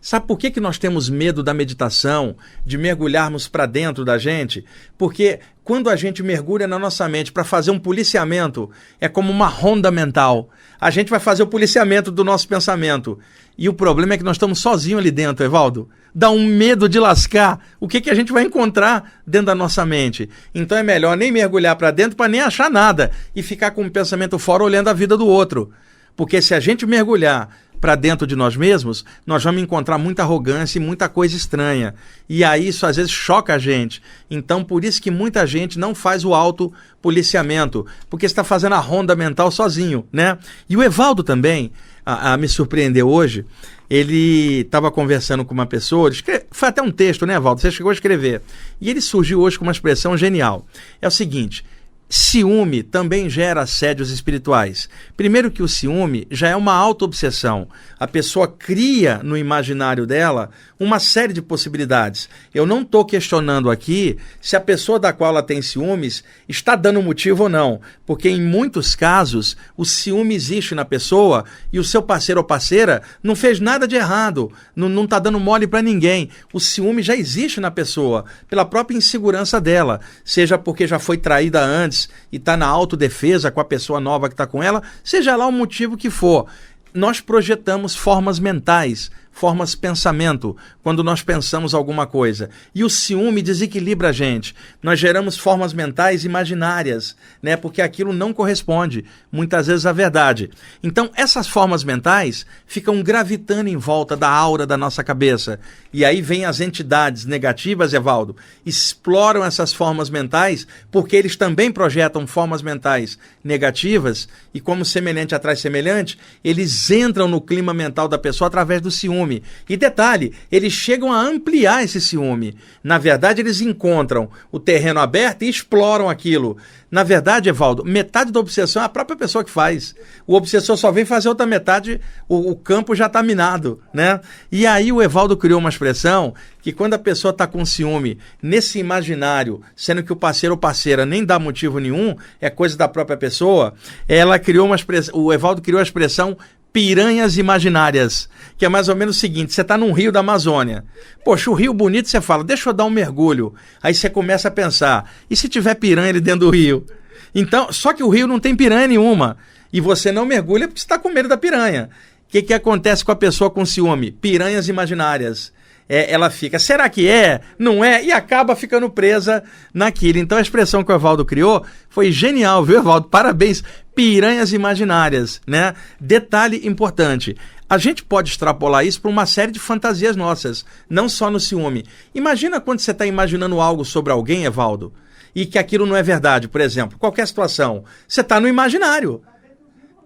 Sabe 0.00 0.26
por 0.26 0.38
que, 0.38 0.50
que 0.50 0.60
nós 0.60 0.78
temos 0.78 1.08
medo 1.08 1.42
da 1.42 1.52
meditação, 1.52 2.36
de 2.64 2.78
mergulharmos 2.78 3.48
para 3.48 3.66
dentro 3.66 4.04
da 4.04 4.16
gente? 4.16 4.64
Porque 4.96 5.40
quando 5.64 5.90
a 5.90 5.96
gente 5.96 6.22
mergulha 6.22 6.66
na 6.66 6.78
nossa 6.78 7.08
mente 7.08 7.32
para 7.32 7.44
fazer 7.44 7.70
um 7.70 7.78
policiamento, 7.78 8.70
é 9.00 9.08
como 9.08 9.30
uma 9.30 9.48
ronda 9.48 9.90
mental. 9.90 10.48
A 10.80 10.90
gente 10.90 11.10
vai 11.10 11.20
fazer 11.20 11.42
o 11.42 11.46
policiamento 11.46 12.10
do 12.10 12.24
nosso 12.24 12.48
pensamento. 12.48 13.18
E 13.56 13.68
o 13.68 13.74
problema 13.74 14.14
é 14.14 14.16
que 14.18 14.24
nós 14.24 14.36
estamos 14.36 14.60
sozinhos 14.60 15.00
ali 15.00 15.10
dentro, 15.10 15.44
Evaldo. 15.44 15.88
Dá 16.14 16.30
um 16.30 16.46
medo 16.46 16.88
de 16.88 16.98
lascar. 16.98 17.60
O 17.80 17.88
que, 17.88 18.00
que 18.00 18.08
a 18.08 18.14
gente 18.14 18.32
vai 18.32 18.44
encontrar 18.44 19.20
dentro 19.26 19.48
da 19.48 19.54
nossa 19.54 19.84
mente? 19.84 20.30
Então 20.54 20.78
é 20.78 20.82
melhor 20.82 21.16
nem 21.16 21.32
mergulhar 21.32 21.76
para 21.76 21.90
dentro 21.90 22.16
para 22.16 22.28
nem 22.28 22.40
achar 22.40 22.70
nada 22.70 23.10
e 23.34 23.42
ficar 23.42 23.72
com 23.72 23.84
o 23.84 23.90
pensamento 23.90 24.38
fora 24.38 24.62
olhando 24.62 24.88
a 24.88 24.92
vida 24.92 25.16
do 25.16 25.26
outro. 25.26 25.70
Porque 26.16 26.40
se 26.40 26.54
a 26.54 26.60
gente 26.60 26.86
mergulhar 26.86 27.48
para 27.80 27.94
dentro 27.94 28.26
de 28.26 28.34
nós 28.34 28.56
mesmos, 28.56 29.04
nós 29.26 29.42
vamos 29.44 29.62
encontrar 29.62 29.98
muita 29.98 30.22
arrogância 30.22 30.78
e 30.78 30.82
muita 30.82 31.08
coisa 31.08 31.36
estranha. 31.36 31.94
E 32.28 32.42
aí 32.44 32.68
isso 32.68 32.86
às 32.86 32.96
vezes 32.96 33.10
choca 33.10 33.54
a 33.54 33.58
gente. 33.58 34.02
Então, 34.30 34.64
por 34.64 34.84
isso 34.84 35.00
que 35.00 35.10
muita 35.10 35.46
gente 35.46 35.78
não 35.78 35.94
faz 35.94 36.24
o 36.24 36.34
auto-policiamento, 36.34 37.86
porque 38.10 38.26
está 38.26 38.42
fazendo 38.42 38.74
a 38.74 38.78
ronda 38.78 39.14
mental 39.14 39.50
sozinho, 39.50 40.06
né? 40.12 40.38
E 40.68 40.76
o 40.76 40.82
Evaldo 40.82 41.22
também 41.22 41.72
a, 42.04 42.32
a 42.32 42.36
me 42.36 42.48
surpreendeu 42.48 43.08
hoje. 43.08 43.44
Ele 43.90 44.60
estava 44.60 44.90
conversando 44.90 45.44
com 45.44 45.54
uma 45.54 45.66
pessoa, 45.66 46.10
escreve, 46.10 46.44
foi 46.50 46.68
até 46.68 46.82
um 46.82 46.90
texto, 46.90 47.24
né, 47.24 47.34
Evaldo? 47.34 47.60
Você 47.60 47.70
chegou 47.70 47.90
a 47.90 47.94
escrever. 47.94 48.42
E 48.80 48.90
ele 48.90 49.00
surgiu 49.00 49.40
hoje 49.40 49.58
com 49.58 49.64
uma 49.64 49.72
expressão 49.72 50.16
genial. 50.16 50.66
É 51.00 51.08
o 51.08 51.10
seguinte: 51.10 51.64
Ciúme 52.10 52.82
também 52.82 53.28
gera 53.28 53.60
assédios 53.60 54.10
espirituais. 54.10 54.88
Primeiro 55.14 55.50
que 55.50 55.62
o 55.62 55.68
ciúme 55.68 56.26
já 56.30 56.48
é 56.48 56.56
uma 56.56 56.72
auto-obsessão. 56.72 57.68
A 58.00 58.06
pessoa 58.06 58.48
cria 58.48 59.20
no 59.22 59.36
imaginário 59.36 60.06
dela 60.06 60.48
uma 60.80 60.98
série 61.00 61.34
de 61.34 61.42
possibilidades. 61.42 62.26
Eu 62.54 62.64
não 62.64 62.80
estou 62.80 63.04
questionando 63.04 63.70
aqui 63.70 64.16
se 64.40 64.56
a 64.56 64.60
pessoa 64.60 64.98
da 64.98 65.12
qual 65.12 65.30
ela 65.30 65.42
tem 65.42 65.60
ciúmes 65.60 66.24
está 66.48 66.76
dando 66.76 67.02
motivo 67.02 67.42
ou 67.42 67.48
não, 67.48 67.80
porque 68.06 68.30
em 68.30 68.40
muitos 68.40 68.94
casos 68.94 69.54
o 69.76 69.84
ciúme 69.84 70.34
existe 70.34 70.74
na 70.74 70.86
pessoa 70.86 71.44
e 71.70 71.78
o 71.78 71.84
seu 71.84 72.02
parceiro 72.02 72.40
ou 72.40 72.46
parceira 72.46 73.02
não 73.22 73.36
fez 73.36 73.60
nada 73.60 73.86
de 73.86 73.96
errado, 73.96 74.50
não 74.74 75.04
está 75.04 75.18
dando 75.18 75.40
mole 75.40 75.66
para 75.66 75.82
ninguém. 75.82 76.30
O 76.54 76.60
ciúme 76.60 77.02
já 77.02 77.14
existe 77.14 77.60
na 77.60 77.70
pessoa, 77.70 78.24
pela 78.48 78.64
própria 78.64 78.96
insegurança 78.96 79.60
dela, 79.60 80.00
seja 80.24 80.56
porque 80.56 80.86
já 80.86 80.98
foi 80.98 81.18
traída 81.18 81.62
antes 81.62 81.97
e 82.30 82.36
está 82.36 82.56
na 82.56 82.66
autodefesa 82.66 83.50
com 83.50 83.60
a 83.60 83.64
pessoa 83.64 83.98
nova 83.98 84.28
que 84.28 84.34
está 84.34 84.46
com 84.46 84.62
ela, 84.62 84.82
seja 85.02 85.34
lá 85.34 85.46
o 85.46 85.52
motivo 85.52 85.96
que 85.96 86.10
for 86.10 86.46
nós 86.92 87.20
projetamos 87.20 87.94
formas 87.94 88.38
mentais 88.38 89.10
formas 89.38 89.76
pensamento 89.76 90.56
quando 90.82 91.04
nós 91.04 91.22
pensamos 91.22 91.72
alguma 91.72 92.06
coisa. 92.06 92.50
E 92.74 92.82
o 92.82 92.90
ciúme 92.90 93.40
desequilibra 93.40 94.08
a 94.08 94.12
gente. 94.12 94.54
Nós 94.82 94.98
geramos 94.98 95.38
formas 95.38 95.72
mentais 95.72 96.24
imaginárias, 96.24 97.14
né? 97.40 97.56
Porque 97.56 97.80
aquilo 97.80 98.12
não 98.12 98.32
corresponde 98.32 99.04
muitas 99.30 99.68
vezes 99.68 99.86
à 99.86 99.92
verdade. 99.92 100.50
Então, 100.82 101.10
essas 101.14 101.46
formas 101.46 101.84
mentais 101.84 102.44
ficam 102.66 103.00
gravitando 103.00 103.68
em 103.68 103.76
volta 103.76 104.16
da 104.16 104.28
aura 104.28 104.66
da 104.66 104.76
nossa 104.76 105.04
cabeça. 105.04 105.60
E 105.92 106.04
aí 106.04 106.20
vem 106.20 106.44
as 106.44 106.60
entidades 106.60 107.24
negativas, 107.24 107.94
Evaldo, 107.94 108.36
exploram 108.66 109.44
essas 109.44 109.72
formas 109.72 110.10
mentais 110.10 110.66
porque 110.90 111.14
eles 111.14 111.36
também 111.36 111.70
projetam 111.70 112.26
formas 112.26 112.60
mentais 112.60 113.16
negativas 113.44 114.28
e 114.52 114.60
como 114.60 114.84
semelhante 114.84 115.34
atrai 115.34 115.54
semelhante, 115.54 116.18
eles 116.42 116.72
entram 116.90 117.28
no 117.28 117.40
clima 117.40 117.74
mental 117.74 118.08
da 118.08 118.18
pessoa 118.18 118.48
através 118.48 118.80
do 118.80 118.90
ciúme 118.90 119.08
ciúme. 119.08 119.42
E 119.68 119.76
detalhe, 119.76 120.32
eles 120.50 120.72
chegam 120.72 121.12
a 121.12 121.20
ampliar 121.20 121.82
esse 121.82 122.00
ciúme. 122.00 122.56
Na 122.82 122.98
verdade, 122.98 123.40
eles 123.40 123.60
encontram 123.60 124.28
o 124.52 124.60
terreno 124.60 125.00
aberto 125.00 125.42
e 125.42 125.48
exploram 125.48 126.08
aquilo. 126.08 126.56
Na 126.90 127.02
verdade, 127.02 127.50
Evaldo, 127.50 127.84
metade 127.84 128.32
da 128.32 128.40
obsessão 128.40 128.80
é 128.80 128.84
a 128.86 128.88
própria 128.88 129.16
pessoa 129.16 129.44
que 129.44 129.50
faz. 129.50 129.94
O 130.26 130.34
obsessor 130.34 130.76
só 130.76 130.90
vem 130.90 131.04
fazer 131.04 131.28
outra 131.28 131.44
metade, 131.44 132.00
o, 132.26 132.50
o 132.50 132.56
campo 132.56 132.94
já 132.94 133.06
está 133.06 133.22
minado, 133.22 133.80
né? 133.92 134.20
E 134.50 134.66
aí 134.66 134.90
o 134.90 135.02
Evaldo 135.02 135.36
criou 135.36 135.60
uma 135.60 135.68
expressão 135.68 136.34
que 136.62 136.72
quando 136.72 136.94
a 136.94 136.98
pessoa 136.98 137.30
está 137.30 137.46
com 137.46 137.64
ciúme 137.64 138.18
nesse 138.42 138.78
imaginário, 138.78 139.60
sendo 139.76 140.02
que 140.02 140.12
o 140.12 140.16
parceiro 140.16 140.54
ou 140.54 140.58
parceira 140.58 141.04
nem 141.04 141.24
dá 141.24 141.38
motivo 141.38 141.78
nenhum, 141.78 142.16
é 142.40 142.48
coisa 142.48 142.76
da 142.76 142.88
própria 142.88 143.18
pessoa, 143.18 143.74
ela 144.08 144.38
criou 144.38 144.66
uma 144.66 144.76
expressão, 144.76 145.14
o 145.14 145.32
Evaldo 145.32 145.60
criou 145.60 145.80
a 145.80 145.82
expressão 145.82 146.36
piranhas 146.78 147.36
imaginárias, 147.36 148.28
que 148.56 148.64
é 148.64 148.68
mais 148.68 148.88
ou 148.88 148.94
menos 148.94 149.16
o 149.16 149.18
seguinte: 149.18 149.52
você 149.52 149.62
está 149.62 149.76
num 149.76 149.90
rio 149.90 150.12
da 150.12 150.20
Amazônia. 150.20 150.84
Poxa, 151.24 151.50
o 151.50 151.54
rio 151.54 151.74
bonito, 151.74 152.08
você 152.08 152.20
fala, 152.20 152.44
deixa 152.44 152.68
eu 152.68 152.72
dar 152.72 152.84
um 152.84 152.90
mergulho. 152.90 153.52
Aí 153.82 153.92
você 153.92 154.08
começa 154.08 154.46
a 154.46 154.50
pensar: 154.50 155.10
e 155.28 155.34
se 155.34 155.48
tiver 155.48 155.74
piranha 155.74 156.10
ali 156.10 156.20
dentro 156.20 156.46
do 156.46 156.50
rio? 156.50 156.86
Então, 157.34 157.72
só 157.72 157.92
que 157.92 158.04
o 158.04 158.08
rio 158.08 158.28
não 158.28 158.38
tem 158.38 158.54
piranha 158.54 158.86
nenhuma. 158.86 159.36
E 159.72 159.80
você 159.80 160.12
não 160.12 160.24
mergulha 160.24 160.68
porque 160.68 160.78
está 160.78 160.96
com 160.96 161.08
medo 161.08 161.28
da 161.28 161.36
piranha. 161.36 161.90
O 162.28 162.30
que, 162.30 162.42
que 162.42 162.54
acontece 162.54 163.04
com 163.04 163.10
a 163.10 163.16
pessoa 163.16 163.50
com 163.50 163.66
ciúme? 163.66 164.12
Piranhas 164.12 164.68
imaginárias. 164.68 165.52
É, 165.88 166.12
ela 166.12 166.28
fica, 166.28 166.58
será 166.58 166.88
que 166.88 167.08
é? 167.08 167.40
Não 167.58 167.82
é? 167.82 168.04
E 168.04 168.12
acaba 168.12 168.54
ficando 168.54 168.90
presa 168.90 169.42
naquilo. 169.72 170.18
Então 170.18 170.36
a 170.36 170.40
expressão 170.42 170.84
que 170.84 170.92
o 170.92 170.94
Evaldo 170.94 171.24
criou 171.24 171.64
foi 171.88 172.12
genial, 172.12 172.62
viu, 172.62 172.78
Evaldo? 172.78 173.08
Parabéns. 173.08 173.64
Piranhas 173.94 174.52
imaginárias, 174.52 175.40
né? 175.46 175.74
Detalhe 175.98 176.60
importante. 176.68 177.36
A 177.68 177.78
gente 177.78 178.04
pode 178.04 178.30
extrapolar 178.30 178.86
isso 178.86 179.00
para 179.00 179.10
uma 179.10 179.26
série 179.26 179.50
de 179.50 179.58
fantasias 179.58 180.14
nossas, 180.14 180.64
não 180.88 181.08
só 181.08 181.30
no 181.30 181.40
ciúme. 181.40 181.84
Imagina 182.14 182.60
quando 182.60 182.80
você 182.80 182.92
está 182.92 183.06
imaginando 183.06 183.60
algo 183.60 183.84
sobre 183.84 184.12
alguém, 184.12 184.44
Evaldo, 184.44 184.92
e 185.34 185.44
que 185.46 185.58
aquilo 185.58 185.84
não 185.86 185.96
é 185.96 186.02
verdade. 186.02 186.48
Por 186.48 186.60
exemplo, 186.60 186.98
qualquer 186.98 187.26
situação. 187.26 187.84
Você 188.06 188.20
está 188.20 188.38
no 188.38 188.46
imaginário. 188.46 189.22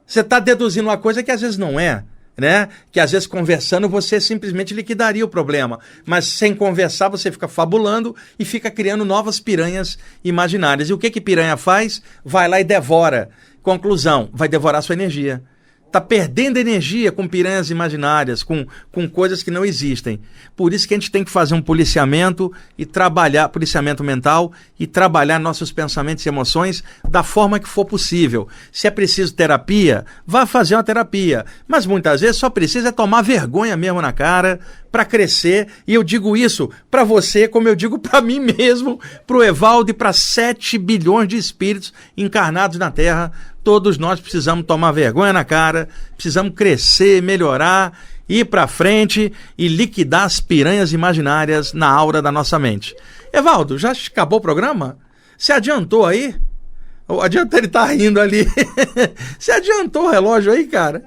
Você 0.07 0.21
está 0.21 0.39
deduzindo 0.39 0.89
uma 0.89 0.97
coisa 0.97 1.23
que 1.23 1.31
às 1.31 1.41
vezes 1.41 1.59
não 1.59 1.79
é 1.79 2.05
né? 2.37 2.69
Que 2.91 3.01
às 3.01 3.13
vezes 3.13 3.27
conversando 3.27 3.89
você 3.89 4.21
simplesmente 4.21 4.75
liquidaria 4.75 5.25
o 5.25 5.29
problema, 5.29 5.79
mas 6.05 6.27
sem 6.27 6.55
conversar 6.55 7.09
você 7.09 7.31
fica 7.31 7.49
fabulando 7.49 8.15
e 8.39 8.45
fica 8.45 8.71
criando 8.71 9.05
novas 9.05 9.39
piranhas 9.39 9.99
imaginárias. 10.25 10.89
E 10.89 10.93
o 10.93 10.99
que 10.99 11.11
que 11.11 11.21
piranha 11.21 11.57
faz? 11.57 12.03
Vai 12.25 12.49
lá 12.49 12.61
e 12.61 12.65
devora. 12.65 13.31
Conclusão, 13.63 14.29
vai 14.33 14.49
devorar 14.49 14.83
sua 14.83 14.95
energia 14.95 15.43
está 15.93 16.01
perdendo 16.01 16.57
energia 16.57 17.13
com 17.13 17.29
piranhas 17.29 17.69
imaginárias, 17.69 18.43
com, 18.43 18.67
com 18.91 19.07
coisas 19.07 19.43
que 19.43 19.51
não 19.51 19.63
existem. 19.63 20.19
Por 20.57 20.73
isso 20.73 20.89
que 20.89 20.95
a 20.95 20.97
gente 20.97 21.11
tem 21.11 21.23
que 21.23 21.31
fazer 21.31 21.55
um 21.55 21.61
policiamento 21.61 22.51
e 22.79 22.87
trabalhar, 22.87 23.51
policiamento 23.51 24.03
mental 24.03 24.53
e 24.81 24.87
trabalhar 24.87 25.39
nossos 25.39 25.71
pensamentos 25.71 26.25
e 26.25 26.31
emoções 26.31 26.83
da 27.07 27.23
forma 27.23 27.61
que 27.61 27.69
for 27.69 27.85
possível. 27.85 28.49
Se 28.73 28.87
é 28.87 28.91
preciso 28.91 29.35
terapia, 29.35 30.07
vá 30.27 30.47
fazer 30.47 30.77
uma 30.77 30.83
terapia. 30.83 31.45
Mas 31.69 31.85
muitas 31.85 32.23
vezes 32.23 32.37
só 32.37 32.49
precisa 32.49 32.89
é 32.89 32.93
tomar 32.93 33.23
vergonha 33.23 33.77
mesmo 33.77 34.01
na 34.01 34.13
cara 34.13 34.61
para 34.93 35.05
crescer. 35.05 35.67
E 35.89 35.95
eu 35.95 36.05
digo 36.05 36.37
isso 36.37 36.71
para 36.89 37.03
você, 37.03 37.49
como 37.49 37.67
eu 37.67 37.75
digo 37.75 37.99
para 38.01 38.21
mim 38.21 38.39
mesmo, 38.39 39.01
para 39.27 39.37
o 39.37 39.43
Evaldo 39.43 39.91
e 39.91 39.95
para 39.95 40.13
7 40.13 40.79
bilhões 40.79 41.27
de 41.27 41.37
espíritos 41.37 41.93
encarnados 42.17 42.79
na 42.79 42.91
Terra 42.91 43.33
Todos 43.65 43.97
nós 43.97 44.21
precisamos 44.21 44.67
tomar 44.67 44.91
vergonha 44.91 45.33
na 45.33 45.45
cara, 45.45 45.89
precisamos 46.17 46.53
crescer, 46.55 47.23
melhorar, 47.23 47.97
ir 48.29 48.47
para 48.47 48.67
frente 48.67 49.33
e 49.57 49.69
liquidar 49.69 50.25
as 50.25 50.41
piranhas 50.41 50.93
imaginárias 50.93 51.73
na 51.73 51.89
aura 51.89 52.21
da 52.21 52.33
nossa 52.33 52.59
mente. 52.59 52.97
Evaldo, 53.33 53.79
já 53.79 53.93
acabou 53.93 54.41
o 54.41 54.43
programa? 54.43 54.99
Se 55.39 55.53
adiantou 55.53 56.05
aí? 56.05 56.35
Adianta 57.21 57.59
ele 57.59 57.69
tá 57.69 57.85
rindo 57.85 58.21
ali. 58.21 58.49
Se 59.39 59.53
adiantou 59.53 60.07
o 60.07 60.11
relógio 60.11 60.51
aí, 60.51 60.67
cara? 60.67 61.05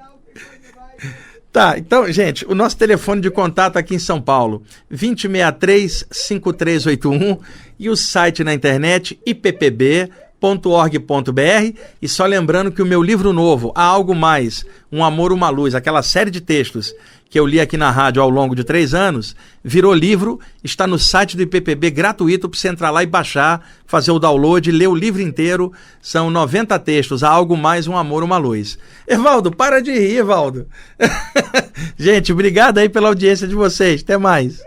Tá, 1.56 1.78
então, 1.78 2.12
gente, 2.12 2.44
o 2.44 2.54
nosso 2.54 2.76
telefone 2.76 3.22
de 3.22 3.30
contato 3.30 3.78
aqui 3.78 3.94
em 3.94 3.98
São 3.98 4.20
Paulo, 4.20 4.62
2063-5381 4.92 7.38
e 7.78 7.88
o 7.88 7.96
site 7.96 8.44
na 8.44 8.52
internet 8.52 9.18
ippb 9.24 10.10
org.br 10.40 11.78
e 12.00 12.08
só 12.08 12.26
lembrando 12.26 12.70
que 12.70 12.82
o 12.82 12.86
meu 12.86 13.02
livro 13.02 13.32
novo, 13.32 13.72
Há 13.74 13.82
Algo 13.82 14.14
Mais, 14.14 14.64
Um 14.92 15.02
Amor, 15.02 15.32
Uma 15.32 15.48
Luz, 15.48 15.74
aquela 15.74 16.02
série 16.02 16.30
de 16.30 16.40
textos 16.40 16.94
que 17.28 17.38
eu 17.38 17.46
li 17.46 17.60
aqui 17.60 17.76
na 17.76 17.90
rádio 17.90 18.22
ao 18.22 18.30
longo 18.30 18.54
de 18.54 18.62
três 18.62 18.94
anos, 18.94 19.34
virou 19.62 19.92
livro, 19.92 20.38
está 20.62 20.86
no 20.86 20.98
site 20.98 21.36
do 21.36 21.42
IPPB 21.42 21.90
gratuito 21.90 22.48
para 22.48 22.58
você 22.58 22.68
entrar 22.68 22.90
lá 22.90 23.02
e 23.02 23.06
baixar, 23.06 23.68
fazer 23.84 24.12
o 24.12 24.18
download, 24.18 24.70
ler 24.70 24.86
o 24.86 24.94
livro 24.94 25.20
inteiro. 25.20 25.72
São 26.00 26.30
90 26.30 26.78
textos, 26.78 27.24
Há 27.24 27.28
Algo 27.28 27.56
Mais, 27.56 27.88
Um 27.88 27.96
Amor, 27.96 28.22
Uma 28.22 28.38
Luz. 28.38 28.78
Evaldo, 29.08 29.50
para 29.50 29.82
de 29.82 29.90
rir, 29.90 30.18
Evaldo. 30.18 30.66
Gente, 31.98 32.32
obrigado 32.32 32.78
aí 32.78 32.88
pela 32.88 33.08
audiência 33.08 33.48
de 33.48 33.54
vocês. 33.54 34.02
Até 34.02 34.16
mais. 34.16 34.62